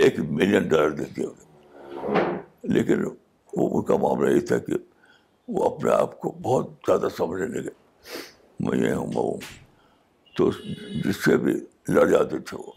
[0.00, 1.28] ایک ملین ڈالر دے دیا
[2.76, 3.04] لیکن
[3.56, 4.76] وہ ان کا معاملہ یہ تھا کہ
[5.56, 7.76] وہ اپنے آپ کو بہت زیادہ سمجھنے لگے
[8.66, 9.36] میں یہ ہوں ہوں
[10.36, 10.50] تو
[11.04, 11.52] جس سے بھی
[11.88, 12.72] لڑ جاتے تھے وہ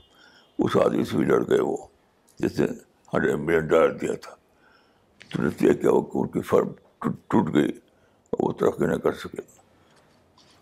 [0.65, 1.76] اس آدمی سے بھی لڑ گئے وہ
[2.39, 2.65] جس نے
[3.13, 4.36] ہنڈریڈ ملین ڈالر دیا تھا
[5.34, 6.72] تو نتیجہ کہ وہ ان کی فرم
[7.04, 7.70] ٹوٹ گئی
[8.32, 9.41] اور وہ ترقی نہ کر سکے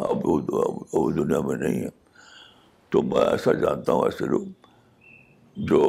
[0.10, 1.89] اب وہ دنیا میں نہیں ہے
[2.91, 4.45] تو میں ایسا جانتا ہوں ایسے لوگ
[5.69, 5.81] جو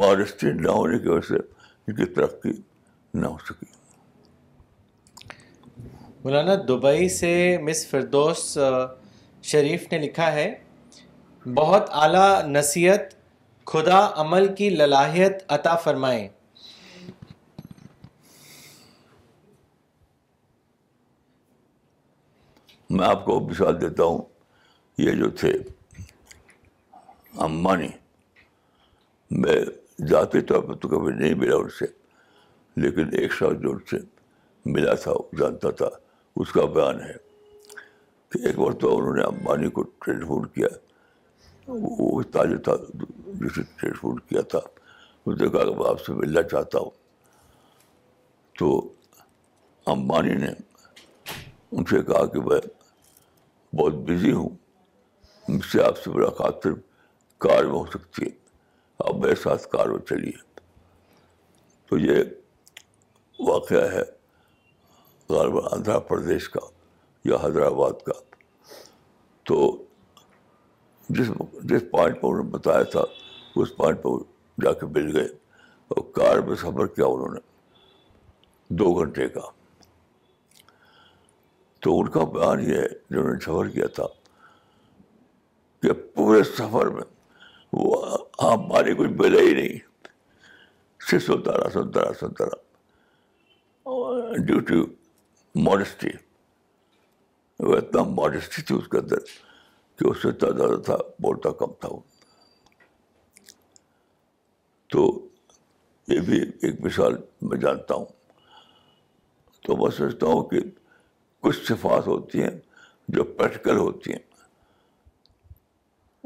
[0.00, 2.52] بارش نہ ہونے کی وجہ سے ان کی ترقی
[3.14, 3.66] نہ ہو سکی
[6.24, 8.56] مولانا دبئی سے مس فردوس
[9.52, 10.52] شریف نے لکھا ہے
[11.54, 13.12] بہت اعلیٰ نصیحت
[13.70, 16.28] خدا عمل کی للاہیت عطا فرمائے
[22.90, 24.22] میں آپ کو مثال دیتا ہوں
[24.98, 25.50] یہ جو تھے
[27.46, 27.88] امبانی
[29.42, 29.58] میں
[30.10, 31.86] ذاتی طور پر تو کبھی نہیں ملا ان سے
[32.82, 33.98] لیکن ایک شاخ جو ان سے
[34.72, 35.88] ملا تھا جانتا تھا
[36.40, 37.12] اس کا بیان ہے
[38.32, 40.68] کہ ایک بار تو انہوں نے امبانی کو ٹرینڈ فون کیا
[41.66, 44.58] وہ تھا جسے ٹریڈ فوڈ کیا تھا
[45.26, 46.90] اس نے کہا کہ میں آپ سے ملنا چاہتا ہوں
[48.58, 48.70] تو
[49.92, 50.50] امبانی نے
[51.72, 52.58] ان سے کہا کہ میں
[53.76, 54.48] بہت بزی ہوں
[55.48, 56.66] مجھ سے آپ سے صرف
[57.46, 58.30] کار میں ہو سکتی ہے
[59.08, 60.32] آپ میرے ساتھ کار میں چلیے
[61.90, 62.22] تو یہ
[63.48, 64.02] واقعہ ہے
[65.30, 66.60] غالباً آندھرا پردیش کا
[67.30, 68.12] یا حیدرآباد کا
[69.48, 69.64] تو
[71.10, 71.28] جس
[71.68, 73.00] جس پوائنٹ پہ انہوں نے بتایا تھا
[73.62, 74.08] اس پوائنٹ پہ
[74.64, 75.26] جا کے مل گئے
[75.94, 77.40] اور کار میں سفر کیا انہوں نے
[78.78, 79.40] دو گھنٹے کا
[81.82, 84.06] تو ان کا بیان یہ ہے جنہوں نے سفر کیا تھا
[85.82, 87.02] کہ پورے سفر میں
[87.72, 88.02] وہ
[88.68, 89.78] مارے کچھ ملے ہی نہیں
[91.10, 94.82] صرف سنتا رہا سنتا رہا سنتا رہا ڈیو ٹو
[95.64, 96.08] ماڈسٹی
[97.66, 99.18] وہ اتنا ماڈسٹی تھی اس کے اندر
[99.98, 101.98] کہ اس سے زیادہ تھا بولتا کم تھا وہ
[104.92, 105.02] تو
[106.08, 107.14] یہ بھی ایک مثال
[107.50, 108.04] میں جانتا ہوں
[109.66, 110.60] تو میں سمجھتا ہوں کہ
[111.42, 112.50] کچھ صفات ہوتی ہیں
[113.16, 114.22] جو پریکٹیکل ہوتی ہیں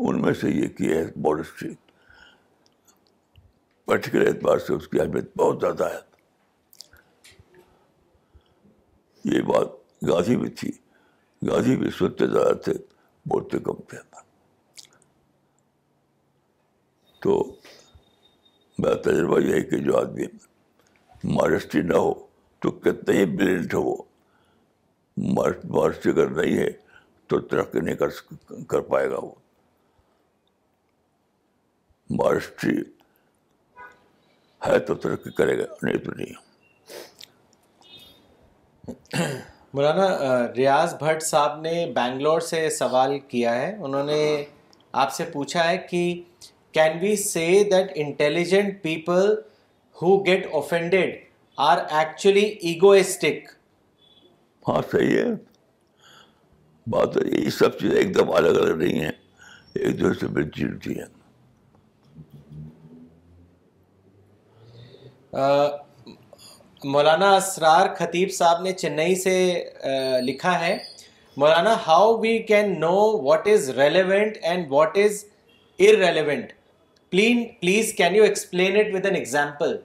[0.09, 1.72] ان میں سے یہ کیا ہے ماڈسٹری
[3.87, 6.07] پریکٹیکل اعتبار سے اس کی اہمیت بہت زیادہ ہے
[9.35, 9.70] یہ بات
[10.09, 10.70] گاندھی بھی تھی
[11.48, 12.72] گاندھی بھی سوتے زیادہ تھے
[13.31, 13.59] بولتے
[17.23, 17.37] تو
[18.81, 20.27] میرا تجربہ یہ ہے کہ جو آدمی
[21.37, 22.12] مارسٹی نہ ہو
[22.62, 24.03] تو کتنے ہی بلینٹ ہو وہ
[25.87, 26.71] اگر نہیں ہے
[27.29, 29.33] تو ترقی نہیں کر پائے گا وہ
[32.23, 32.77] مارسٹری
[34.67, 36.47] ہے تو ترقی کرے گا نہیں تو نہیں
[39.74, 40.04] مولانا
[40.57, 44.20] ریاض بھٹ صاحب نے بینگلور سے سوال کیا ہے انہوں نے
[45.00, 45.98] آپ سے پوچھا ہے کہ
[46.74, 49.28] can we say that intelligent people
[50.02, 51.14] who get offended
[51.66, 53.50] are actually egoistic
[54.68, 55.28] ہاں صحیح ہے
[56.90, 59.12] بات ہے یہ سب چیزیں ایک دم الگ الگ نہیں ہیں
[59.74, 61.16] ایک ہیں
[66.85, 70.77] مولانا اسرار خطیب صاحب نے چنئی سے لکھا ہے
[71.43, 75.25] مولانا how we can know what is relevant and what is
[77.11, 79.77] plain please can you explain it with an example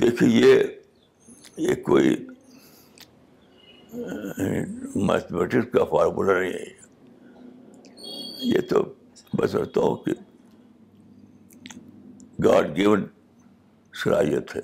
[0.00, 0.52] دیکھیے
[1.68, 2.14] یہ کوئی
[5.08, 6.66] میتھمیٹکس کا فارمولا نہیں ہے
[8.54, 8.82] یہ تو
[9.38, 10.12] میں سمجھتا ہوں کہ
[12.44, 13.04] گاڈ گیون
[14.02, 14.60] صلاحیت ہے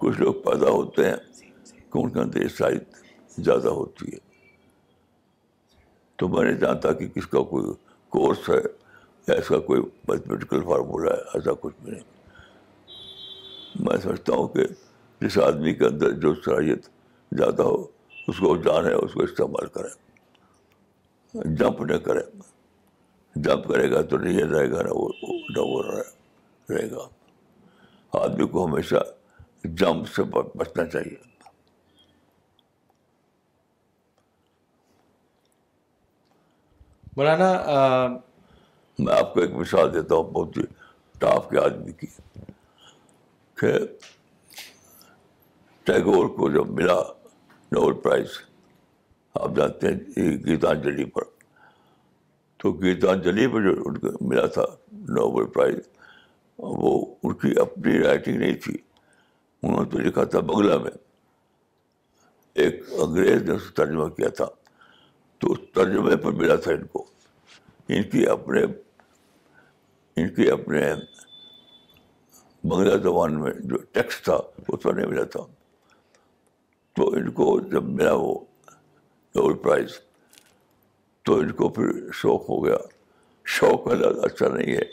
[0.00, 1.16] کچھ لوگ پیدا ہوتے ہیں
[1.72, 4.18] کہ ان کے اندر یہ صلاحیت زیادہ ہوتی ہے
[6.18, 7.72] تو میں نہیں جانتا کہ کس کا کوئی
[8.16, 8.60] کورس ہے
[9.28, 14.64] یا اس کا کوئی میتھمیٹیکل فارمولہ ہے ایسا کچھ بھی نہیں میں سمجھتا ہوں کہ
[15.20, 16.88] جس آدمی کے اندر جو صلاحیت
[17.40, 17.76] زیادہ ہو
[18.32, 19.94] اس کو جانیں اس کو استعمال کریں
[21.60, 22.24] جمپ نہ کریں
[23.44, 26.10] جمپ کرے گا تو نہیں رہے گا نہ وہ نہ وہ رہے
[26.70, 27.08] رہے گا
[28.22, 29.02] آدمی کو ہمیشہ
[29.80, 31.16] جمپ سے بچنا چاہیے
[37.16, 37.50] مولانا
[38.98, 40.62] میں آپ کو ایک مثال دیتا ہوں بہت ہی
[41.20, 42.06] ٹاپ کے آدمی کی
[43.60, 43.72] کہ
[45.86, 46.96] ٹیگور کو جب ملا
[47.72, 48.38] نوبل پرائز
[49.40, 51.22] آپ جانتے ہیں گیتانجلی پر
[52.62, 54.64] تو گیتانجلی پر جو ان کو ملا تھا
[55.18, 55.76] نوبل پرائز
[56.62, 56.90] وہ
[57.26, 58.76] ان کی اپنی رائٹنگ نہیں تھی
[59.62, 60.90] انہوں نے تو لکھا تھا بنگلہ میں
[62.64, 64.46] ایک انگریز نے ترجمہ کیا تھا
[65.40, 67.04] تو اس ترجمے پر ملا تھا ان کو
[67.94, 68.62] ان کی اپنے
[70.16, 70.84] ان کی اپنے
[72.70, 74.36] بنگلہ زبان میں جو ٹیکسٹ تھا
[74.68, 75.40] وہ تو نہیں ملا تھا
[76.96, 78.34] تو ان کو جب ملا وہ
[79.36, 79.98] نوبل پرائز
[81.26, 82.76] تو ان کو پھر شوق ہو گیا
[83.58, 84.84] شوق کا اچھا نہیں ہے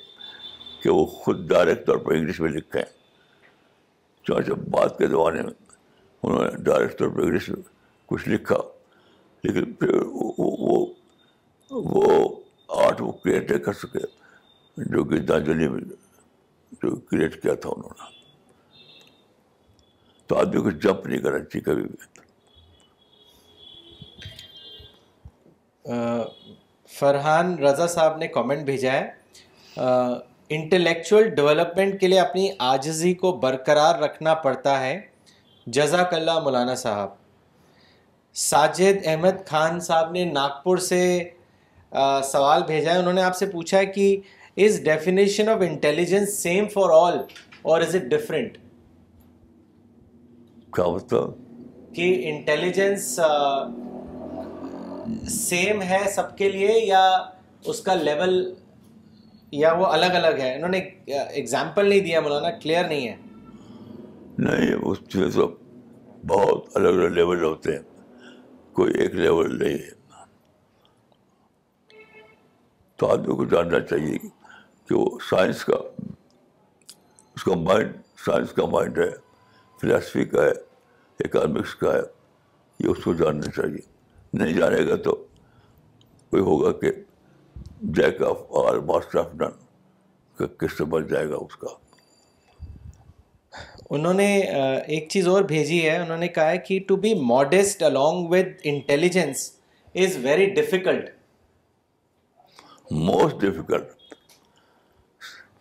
[0.84, 2.82] کہ وہ خود ڈائریکٹ طور پر انگلش میں لکھے
[4.72, 5.52] بعد کے زمانے میں
[6.24, 7.62] انہوں نے ڈائریکٹ طور پر انگلش میں
[8.10, 8.56] کچھ لکھا
[9.44, 10.86] لیکن پھر وہ
[11.72, 12.06] وہ
[12.84, 14.06] آرٹ وہ کریٹ نہیں کر سکے
[14.94, 15.82] جو گیتانجلی میں
[16.84, 18.18] جو کریٹ کیا تھا انہوں نے
[20.28, 22.08] تو آدمی کو جمپ نہیں کرنا چاہیے کبھی بھی
[27.00, 29.88] فرحان رضا صاحب نے کامنٹ بھیجا ہے
[30.58, 35.00] انٹلیکچوئل ڈیولپمنٹ کے لیے اپنی آجزی کو برقرار رکھنا پڑتا ہے
[35.78, 37.10] جزاک اللہ مولانا صاحب
[38.44, 41.02] ساجد احمد خان صاحب نے ناگپور سے
[42.32, 44.16] سوال بھیجا ہے انہوں نے آپ سے پوچھا ہے کہ
[44.66, 47.18] is definition of intelligence same for all
[47.72, 48.58] اور از اٹ ڈفرینٹ
[50.76, 51.18] کیا بتا
[51.96, 53.08] کہ انٹیلیجنس
[55.36, 57.02] سیم ہے سب کے لیے یا
[57.70, 58.36] اس کا لیول
[59.52, 60.78] یا وہ الگ الگ ہے انہوں نے
[61.18, 63.16] ایگزامپل نہیں دیا مولانا کلیئر نہیں ہے
[64.38, 65.38] نہیں اس
[66.28, 67.82] بہت الگ الگ لیول ہوتے ہیں
[68.76, 69.98] کوئی ایک لیول نہیں ہے
[73.00, 75.78] تو آدمی کو جاننا چاہیے کہ وہ سائنس کا
[77.36, 77.94] اس کا مائنڈ
[78.26, 79.10] سائنس کا مائنڈ ہے
[79.82, 80.54] فلاسفی کا ہے
[81.26, 82.02] اکانومکس کا ہے
[82.84, 83.82] یہ اس کو جاننا چاہیے
[84.42, 85.16] نہیں جانے گا تو
[86.30, 86.92] کوئی ہوگا کہ
[87.96, 91.68] jack of all master of قسط بچ جائے گا اس کا
[93.98, 94.26] انہوں نے
[94.94, 98.52] ایک چیز اور بھیجی ہے انہوں نے کہا ہے کہ to be modest along with
[98.72, 99.50] intelligence
[100.06, 101.10] is very difficult
[103.08, 104.14] most difficult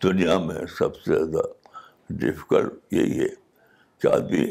[0.03, 1.45] دنیا میں سب سے زیادہ
[2.25, 3.29] ڈفیکلٹ یہی ہے
[4.01, 4.45] کہ آدمی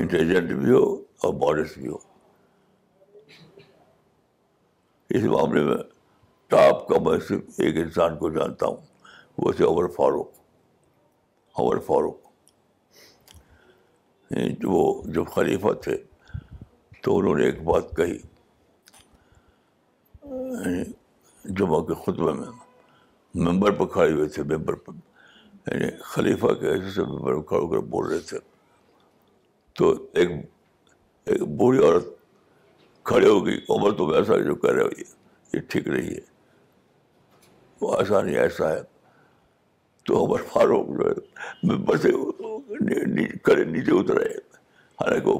[0.00, 1.98] انٹیلیجنٹ بھی ہو اور ماڈیسٹ بھی ہو
[5.16, 5.76] اس معاملے میں
[6.54, 8.76] ٹاپ کا میں صرف ایک انسان کو جانتا ہوں
[9.44, 12.18] وہ تھے عمر فاروق عمر فاروق
[14.32, 14.82] یعنی وہ
[15.14, 15.96] جب خلیفہ تھے
[17.02, 18.18] تو انہوں نے ایک بات کہی
[20.42, 20.84] یعنی
[21.60, 22.50] جمعہ کے خطبہ میں
[23.46, 24.92] ممبر پر کھڑے ہوئے تھے ممبر پر
[25.74, 28.38] یعنی خلیفہ کے ایسے ممبر پر کھڑے ہو کر بول رہے تھے
[29.78, 29.84] تو
[30.22, 30.28] ایک
[31.64, 32.06] بوڑھی عورت
[33.12, 34.92] کھڑے ہو گئی عمر تو ویسا جو کہہ رہے ہو
[35.56, 36.24] یہ ٹھیک رہی ہے
[37.80, 38.80] وہ آسانی ایسا ہے
[40.06, 42.06] تو عمر فاروق جو ہے بس
[43.44, 44.24] کڑے نیچے اترے
[45.00, 45.38] حالانکہ وہ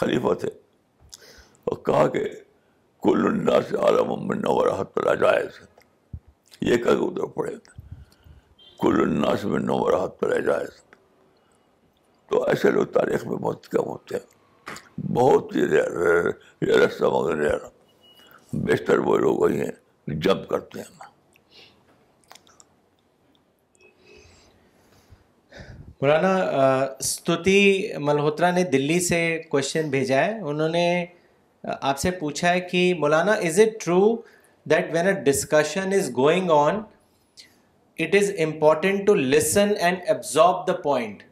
[0.00, 0.48] خلیفہ تھے
[1.70, 2.22] اور کہا کہ
[3.02, 5.58] کل الناس عالم من نور حت آ جائز
[6.68, 7.76] یہ کہہ کے اتر پڑے تھے
[8.82, 10.80] کل الناس من نور حت پر اجائز
[12.30, 17.30] تو ایسے لوگ تاریخ میں بہت کم ہوتے ہیں بہت ہی رسم
[18.66, 21.06] بیشتر وہ لوگ وہی ہیں جمپ کرتے ہیں
[26.02, 29.20] مولانا ستوتی ملہوترا نے دلی سے
[29.50, 30.84] کوششن بھیجا ہے انہوں نے
[31.90, 34.00] آپ سے پوچھا ہے کہ مولانا is it true
[34.70, 36.80] that when discussion is going on
[38.04, 41.22] it is important to listen and absorb the point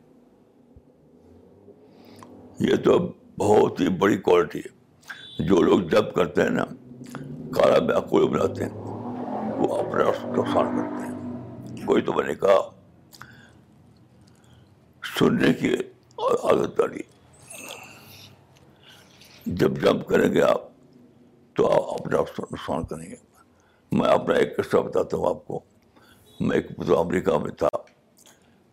[2.71, 2.99] یہ تو
[3.39, 6.65] بہت ہی بڑی کوالٹی ہے جو لوگ جب کرتے ہیں نا
[7.57, 8.71] کالا بناتے ہیں
[9.59, 12.75] وہ نقصان کرتے ہیں کوئی تو بنے کہا
[15.19, 15.73] سننے کی
[16.25, 17.03] اور عادت ڈالی
[19.61, 20.63] جب جمپ کریں گے آپ
[21.57, 22.19] تو آپ اپنا
[22.53, 23.17] نقصان کریں گے
[23.99, 25.61] میں اپنا ایک قصہ بتاتا ہوں آپ کو
[26.41, 27.69] میں ایک امریکہ میں تھا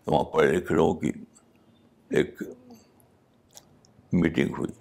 [0.07, 1.11] وہاں پڑھے لکھے لوگوں کی
[2.21, 2.41] ایک
[4.21, 4.71] میٹنگ ہوئی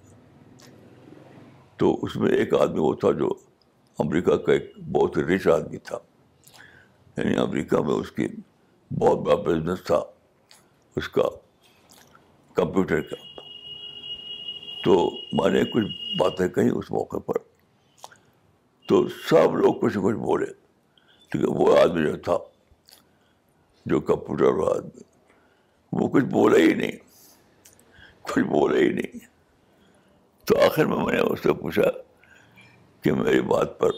[1.78, 3.28] تو اس میں ایک آدمی وہ تھا جو
[4.06, 5.98] امریکہ کا ایک بہت ہی رچ آدمی تھا
[7.16, 8.26] یعنی امریکہ میں اس کی
[8.98, 10.00] بہت بڑا بزنس تھا
[11.00, 11.28] اس کا
[12.56, 13.16] کمپیوٹر کا
[14.84, 14.94] تو
[15.40, 17.38] میں نے کچھ باتیں کہیں اس موقع پر
[18.88, 20.46] تو سب لوگ کچھ کچھ بولے
[21.32, 22.36] کیونکہ وہ آدمی جو تھا
[23.92, 25.02] جو کمپیوٹر والا آدمی
[26.00, 26.96] وہ کچھ بولا ہی نہیں
[28.32, 29.24] کچھ بولا ہی نہیں
[30.46, 31.90] تو آخر میں میں نے اس سے پوچھا
[33.02, 33.90] کہ میری بات پر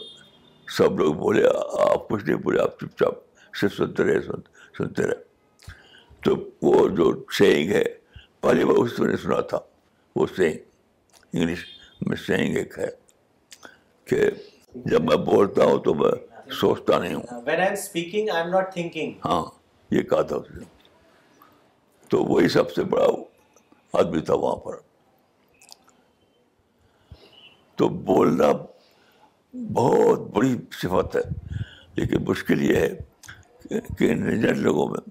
[0.77, 1.43] سب لوگ بولے
[1.89, 4.21] آپ کچھ نہیں بولے آپ چپ چاپ صرف سنتے رہے
[4.77, 5.73] سنتے رہے
[6.23, 6.35] تو
[6.67, 7.83] وہ جو سینگ ہے
[8.45, 9.57] پہلی بار اس میں نے سنا تھا
[10.15, 10.57] وہ سینگ
[11.37, 11.61] انگلش
[12.07, 12.87] میں سینگ ایک ہے
[14.09, 14.19] کہ
[14.91, 16.11] جب میں بولتا ہوں تو میں
[16.59, 18.29] سوچتا نہیں ہوں
[19.31, 19.41] ہاں
[19.95, 20.65] یہ کہا تھا اس نے
[22.09, 23.07] تو وہی سب سے بڑا
[23.99, 24.77] آدمی تھا وہاں پر
[27.77, 28.51] تو بولنا
[29.81, 31.21] بہت بڑی صفت ہے
[31.95, 35.03] لیکن مشکل یہ ہے کہ نجر لوگوں میں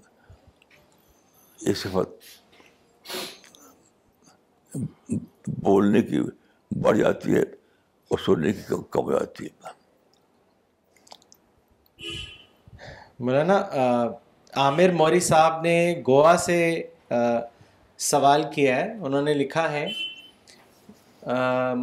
[1.67, 2.34] یہ صفت
[5.63, 6.19] بولنے کی
[6.81, 7.41] بڑھ جاتی ہے
[8.09, 9.83] اور سننے کی کم جاتی ہے
[13.25, 13.61] مولانا
[14.61, 15.75] عامر موری صاحب نے
[16.07, 16.57] گوا سے
[18.11, 19.85] سوال کیا ہے انہوں نے لکھا ہے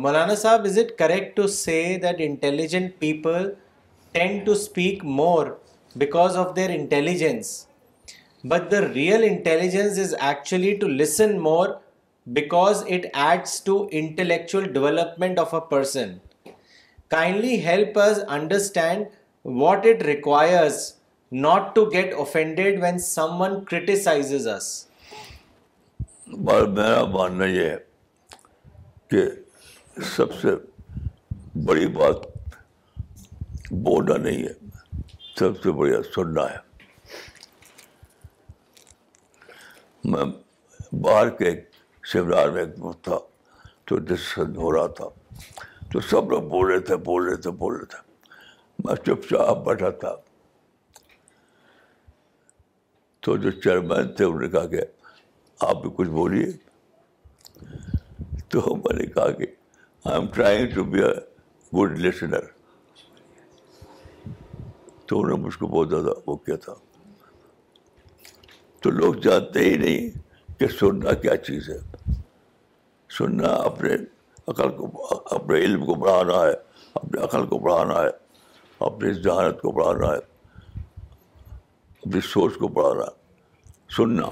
[0.03, 3.51] مولانا صاحب is it correct to say that intelligent people
[4.13, 5.47] tend to speak more
[5.99, 7.57] because of their intelligence
[8.53, 11.69] but the real intelligence is actually to listen more
[12.35, 16.15] because it adds to intellectual development of a person
[17.11, 19.05] kindly help us understand
[19.61, 20.81] what it requires
[21.47, 22.99] not to get offended when
[23.41, 24.69] someone criticise us
[26.37, 27.77] میرا ماننا یہ ہے
[29.11, 29.25] کہ
[30.17, 30.55] سب سے
[31.65, 32.27] بڑی بات
[33.71, 34.53] بولنا نہیں ہے
[35.39, 36.57] سب سے بڑی سننا ہے
[40.11, 40.25] میں
[41.01, 41.71] باہر کے ایک
[42.11, 43.19] سیمینار میں ایک تھا
[43.87, 45.09] تو ڈسکشن ہو رہا تھا
[45.93, 47.99] تو سب لوگ بول رہے تھے بول رہے تھے بول رہے تھے
[48.85, 50.15] میں چپ چاپ بیٹھا تھا
[53.25, 54.81] تو جو چیئرمین تھے انہوں نے کہا کہ
[55.67, 56.51] آپ بھی کچھ بولیے
[58.53, 59.47] تو میں نے کہا کہ
[60.05, 61.13] I am trying to be a
[61.79, 62.45] good listener
[65.07, 66.75] تو انہوں نے مجھ کو بہت زیادہ وہ کیا تھا
[68.83, 70.21] تو لوگ جانتے ہی نہیں
[70.63, 71.77] کہ سننا کیا چیز ہے
[73.17, 73.95] سننا اپنے
[74.49, 75.07] عقل کو
[75.37, 76.53] اپنے علم کو بڑھانا ہے
[77.01, 78.09] اپنے عقل کو بڑھانا ہے
[78.89, 80.19] اپنی ذہانت کو بڑھانا ہے
[82.03, 84.29] اپنی سوچ کو بڑھانا ہے سننا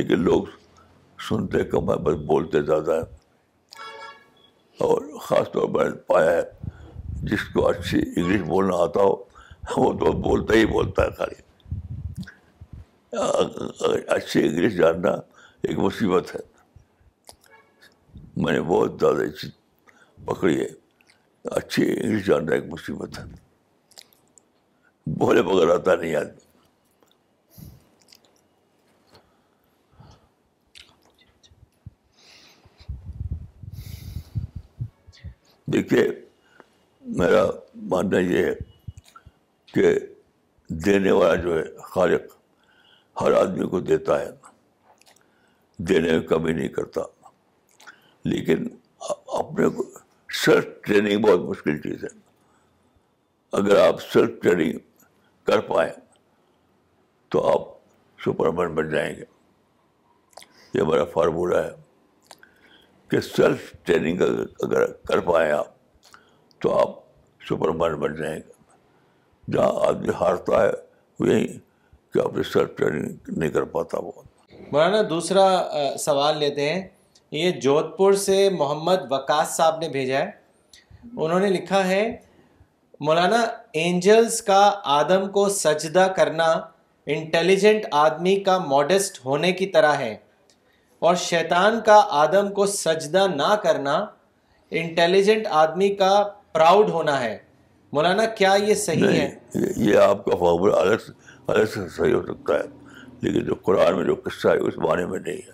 [0.00, 0.44] لیکن لوگ
[1.28, 3.82] سنتے کم ہے بس بولتے زیادہ ہیں
[4.86, 6.70] اور خاص طور پر پایا ہے
[7.30, 9.14] جس کو اچھی انگلش بولنا آتا ہو
[9.84, 11.46] وہ تو بولتا ہی بولتا ہے خالی
[13.12, 15.10] اچھی انگلش جاننا
[15.68, 16.40] ایک مصیبت ہے
[18.44, 19.50] میں نے بہت زیادہ چیز
[20.24, 20.66] پکڑی ہے
[21.58, 23.24] اچھی انگلش جاننا ایک مصیبت ہے
[25.18, 26.46] بولے بغیر آتا نہیں آدمی
[35.72, 36.06] دیکھیے
[37.18, 37.44] میرا
[37.90, 38.54] ماننا یہ ہے
[39.74, 39.92] کہ
[40.86, 42.37] دینے والا جو ہے خالق
[43.20, 44.30] ہر آدمی کو دیتا ہے
[45.88, 47.02] دینے میں کمی نہیں کرتا
[48.30, 48.66] لیکن
[49.38, 49.84] اپنے کو
[50.44, 52.08] سیلف ٹریننگ بہت مشکل چیز ہے
[53.60, 54.78] اگر آپ سیلف ٹریننگ
[55.46, 55.90] کر پائیں
[57.32, 57.66] تو آپ
[58.24, 59.24] سپرمین بن جائیں گے
[60.74, 61.72] یہ ہمارا فارمولہ ہے
[63.10, 64.20] کہ سیلف ٹریننگ
[64.62, 65.72] اگر کر پائیں آپ
[66.62, 66.98] تو آپ
[67.48, 70.70] سپرمین بن جائیں گے جہاں آدمی ہارتا ہے
[71.20, 71.66] وہیں
[72.18, 74.12] کہ آپ ریسرچ ٹریننگ نہیں کر پاتا وہ
[74.72, 75.44] مولانا دوسرا
[76.04, 76.80] سوال لیتے ہیں
[77.42, 80.30] یہ جودھ پور سے محمد وکاس صاحب نے بھیجا ہے
[81.24, 82.00] انہوں نے لکھا ہے
[83.06, 83.40] مولانا
[83.82, 84.60] اینجلز کا
[84.98, 86.46] آدم کو سجدہ کرنا
[87.16, 90.14] انٹیلیجنٹ آدمی کا ماڈسٹ ہونے کی طرح ہے
[91.08, 93.94] اور شیطان کا آدم کو سجدہ نہ کرنا
[94.80, 96.12] انٹیلیجنٹ آدمی کا
[96.52, 97.36] پراؤڈ ہونا ہے
[97.96, 99.28] مولانا کیا یہ صحیح ہے
[99.76, 101.10] یہ آپ کا فارمولا الگ
[101.56, 102.66] ایسے صحیح ہو سکتا ہے
[103.20, 105.52] لیکن جو قرآن میں جو قصہ ہے اس بارے میں نہیں ہے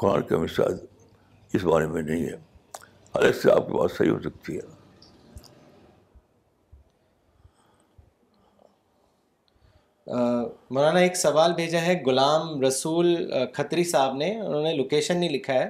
[0.00, 2.32] قرآن کا نہیں ہے
[3.14, 4.60] الگ سے آپ کی بات صحیح ہو سکتی ہے
[10.74, 13.08] مولانا ایک سوال بھیجا ہے غلام رسول
[13.54, 15.68] کھتری صاحب نے انہوں نے لوکیشن نہیں لکھا ہے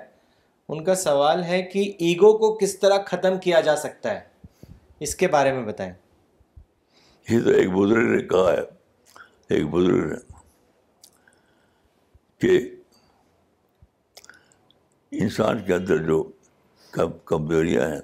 [0.73, 4.21] ان کا سوال ہے کہ ایگو کو کس طرح ختم کیا جا سکتا ہے
[5.07, 5.93] اس کے بارے میں بتائیں
[7.31, 8.61] یہ تو ایک بزرگ نے کہا ہے
[9.55, 10.13] ایک بزرگ
[12.41, 12.55] کہ
[15.25, 16.23] انسان کے اندر جو
[17.31, 18.01] کمزوریاں ہیں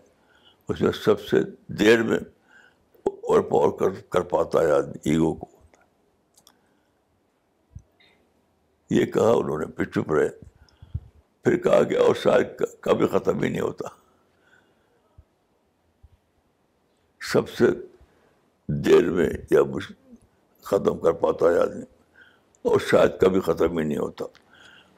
[0.70, 1.38] اس میں سب سے
[1.82, 2.18] دیر میں
[3.10, 5.46] اور پاور کر کر پاتا ہے آدمی ایگو کو
[8.96, 10.28] یہ کہا انہوں نے پھر چپ رہے
[11.44, 13.88] پھر کہا کہ اور شاید کبھی ختم ہی نہیں ہوتا
[17.32, 17.66] سب سے
[18.88, 19.62] دیر میں یا
[20.70, 21.82] ختم کر پاتا ہے آدمی
[22.70, 24.24] اور شاید کبھی ختم ہی نہیں ہوتا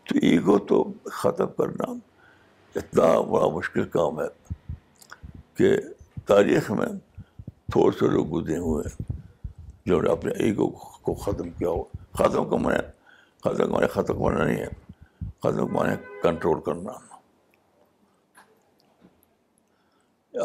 [0.08, 0.82] تو ایگو تو
[1.20, 1.90] ختم کرنا
[2.80, 4.26] اتنا بڑا مشکل کام ہے
[5.58, 5.70] کہ
[6.26, 6.86] تاریخ میں
[7.74, 9.18] تھوڑے سے لوگ گزرے ہوئے ہیں
[9.90, 10.68] جو نے اپنے ایگو
[11.06, 11.82] کو ختم کیا ہو
[12.22, 12.82] ختم مانے
[13.44, 16.98] ختم مانے ختم کرنا نہیں ہے ختم مانے کنٹرول کرنا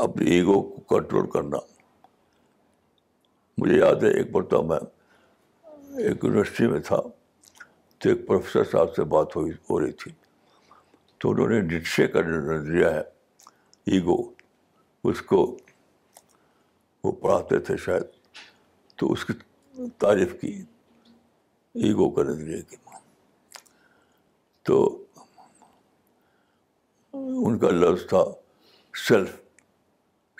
[0.03, 1.57] اپنے ایگو کو کنٹرول کرنا
[3.61, 4.79] مجھے یاد ہے ایک تو میں
[6.03, 6.95] ایک یونیورسٹی میں تھا
[7.99, 10.11] تو ایک پروفیسر صاحب سے بات ہوئی ہو رہی تھی
[11.21, 13.01] تو انہوں نے ڈٹشے کا نظریہ ہے
[13.93, 14.15] ایگو
[15.09, 15.37] اس کو
[17.03, 18.03] وہ پڑھاتے تھے شاید
[18.99, 19.33] تو اس کی
[20.03, 20.51] تعریف کی
[21.85, 22.75] ایگو کا نظریہ کی
[24.65, 24.81] تو
[27.47, 28.23] ان کا لفظ تھا
[29.07, 29.35] سیلف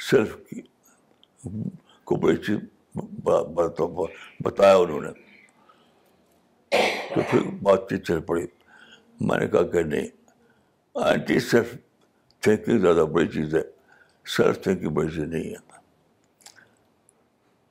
[0.10, 0.62] سیلف کی
[2.10, 2.98] کو بڑی چیز
[4.44, 5.24] بتایا انہوں نے
[7.14, 8.46] تو پھر بات چیت چل پڑی
[9.28, 10.08] میں نے کہا کہ نہیں
[11.08, 11.76] اینٹی سیلف
[12.44, 13.62] تھینکنگ زیادہ بڑی چیز ہے
[14.36, 15.64] سیلف تھینکنگ بڑی چیز نہیں ہے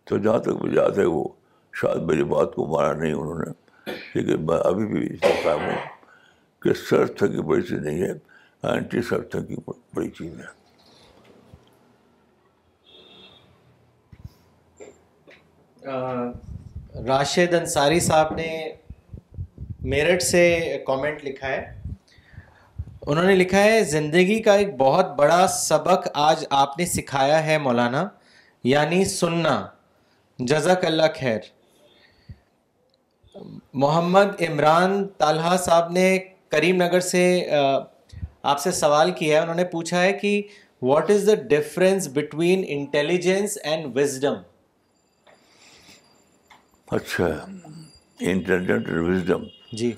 [0.09, 1.24] تو جہاں تک مجھے یاد ہے وہ
[1.80, 5.76] شاید میری بات کو مارا نہیں انہوں نے لیکن میں ابھی بھی اس قائم ہوں
[6.62, 9.57] کہ سرکاری بڑی چیز نہیں ہے
[9.95, 10.53] بڑی چیز ہے
[17.07, 18.49] راشد انصاری صاحب نے
[19.93, 20.43] میرٹ سے
[20.87, 21.64] کامنٹ لکھا ہے
[23.07, 27.57] انہوں نے لکھا ہے زندگی کا ایک بہت بڑا سبق آج آپ نے سکھایا ہے
[27.64, 28.07] مولانا
[28.70, 29.57] یعنی سننا
[30.53, 31.51] جزاک اللہ خیر
[33.82, 36.07] محمد عمران طالحہ صاحب نے
[36.51, 37.22] کریم نگر سے
[38.53, 40.30] آپ سے سوال کیا ہے انہوں نے پوچھا ہے کہ
[40.91, 44.41] what is the difference between intelligence and wisdom
[46.95, 47.26] اچھا
[48.20, 49.45] وزڈم
[49.77, 49.93] جی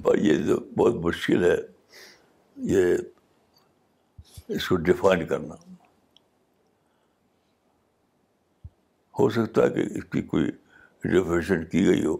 [0.00, 1.56] بھائی یہ جو بہت مشکل ہے
[2.74, 2.94] یہ
[4.56, 5.54] اس کو ڈیفائن کرنا
[9.18, 10.44] ہو سکتا ہے کہ اس کی کوئی
[11.02, 12.16] ڈیفینیشن کی گئی ہو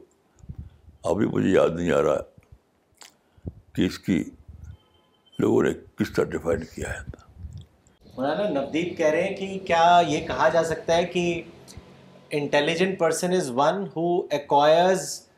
[1.11, 4.23] ابھی مجھے یاد نہیں آ رہا کہ اس کی
[5.45, 7.25] لوگوں نے کس طرح ڈیفائن کیا ہے
[8.17, 11.23] مولانا نبدیپ کہہ رہے ہیں کہ کیا یہ کہا جا سکتا ہے کہ
[12.31, 15.29] Intelligent person is one who acquires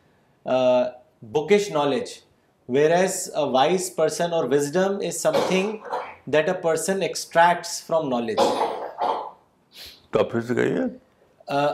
[0.44, 0.88] uh,
[1.22, 2.22] bookish knowledge,
[2.66, 5.84] whereas a wise person or wisdom is something
[6.26, 8.40] that a person extracts from knowledge.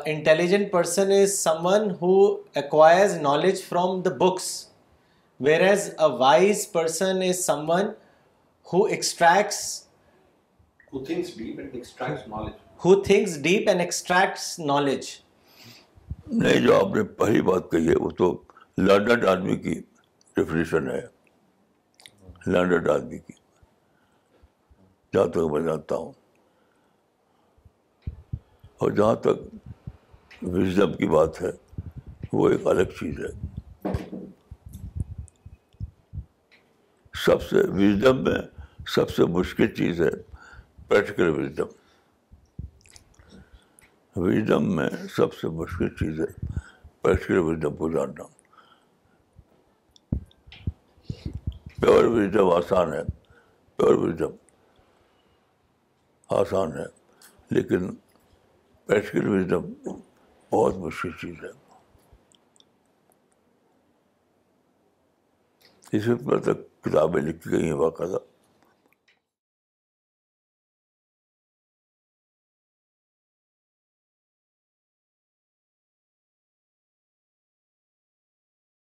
[0.05, 4.69] Intelligent person is someone who acquires knowledge from the books,
[5.39, 7.97] whereas a wise person is someone
[8.65, 9.87] who extracts,
[10.91, 12.53] who thinks deep and extracts knowledge.
[12.83, 15.07] Thinks deep and extracts knowledge
[16.41, 18.31] نہیں جو آپ نے پہلی بات کہی ہے وہ تو
[19.31, 19.75] آدمی کی
[20.37, 21.01] ڈیفینیشن ہے
[22.53, 23.33] لرنڈ آدمی کی
[25.15, 26.13] جہاں تک میں جانتا ہوں
[28.79, 31.51] اور جہاں تک وزڈم کی بات ہے
[32.33, 33.93] وہ ایک الگ چیز ہے
[37.25, 38.41] سب سے وزڈم میں
[38.95, 40.11] سب سے مشکل چیز ہے
[40.89, 41.76] پریکٹیکل وزڈم
[44.17, 46.25] وزڈم میں سب سے مشکل چیز ہے
[47.03, 48.25] پریکٹیکل وزڈم کو جاننا
[51.81, 53.03] پیور وزڈم آسان ہے
[53.79, 54.23] پیور
[56.41, 56.85] آسان ہے
[57.55, 57.95] لیکن
[58.87, 59.67] پریکٹیکل ویژم
[60.53, 61.53] بہت مشکل چیز ہے
[66.15, 66.53] میں پر
[66.85, 68.36] کتابیں لکھی گئی ہیں باقاعدہ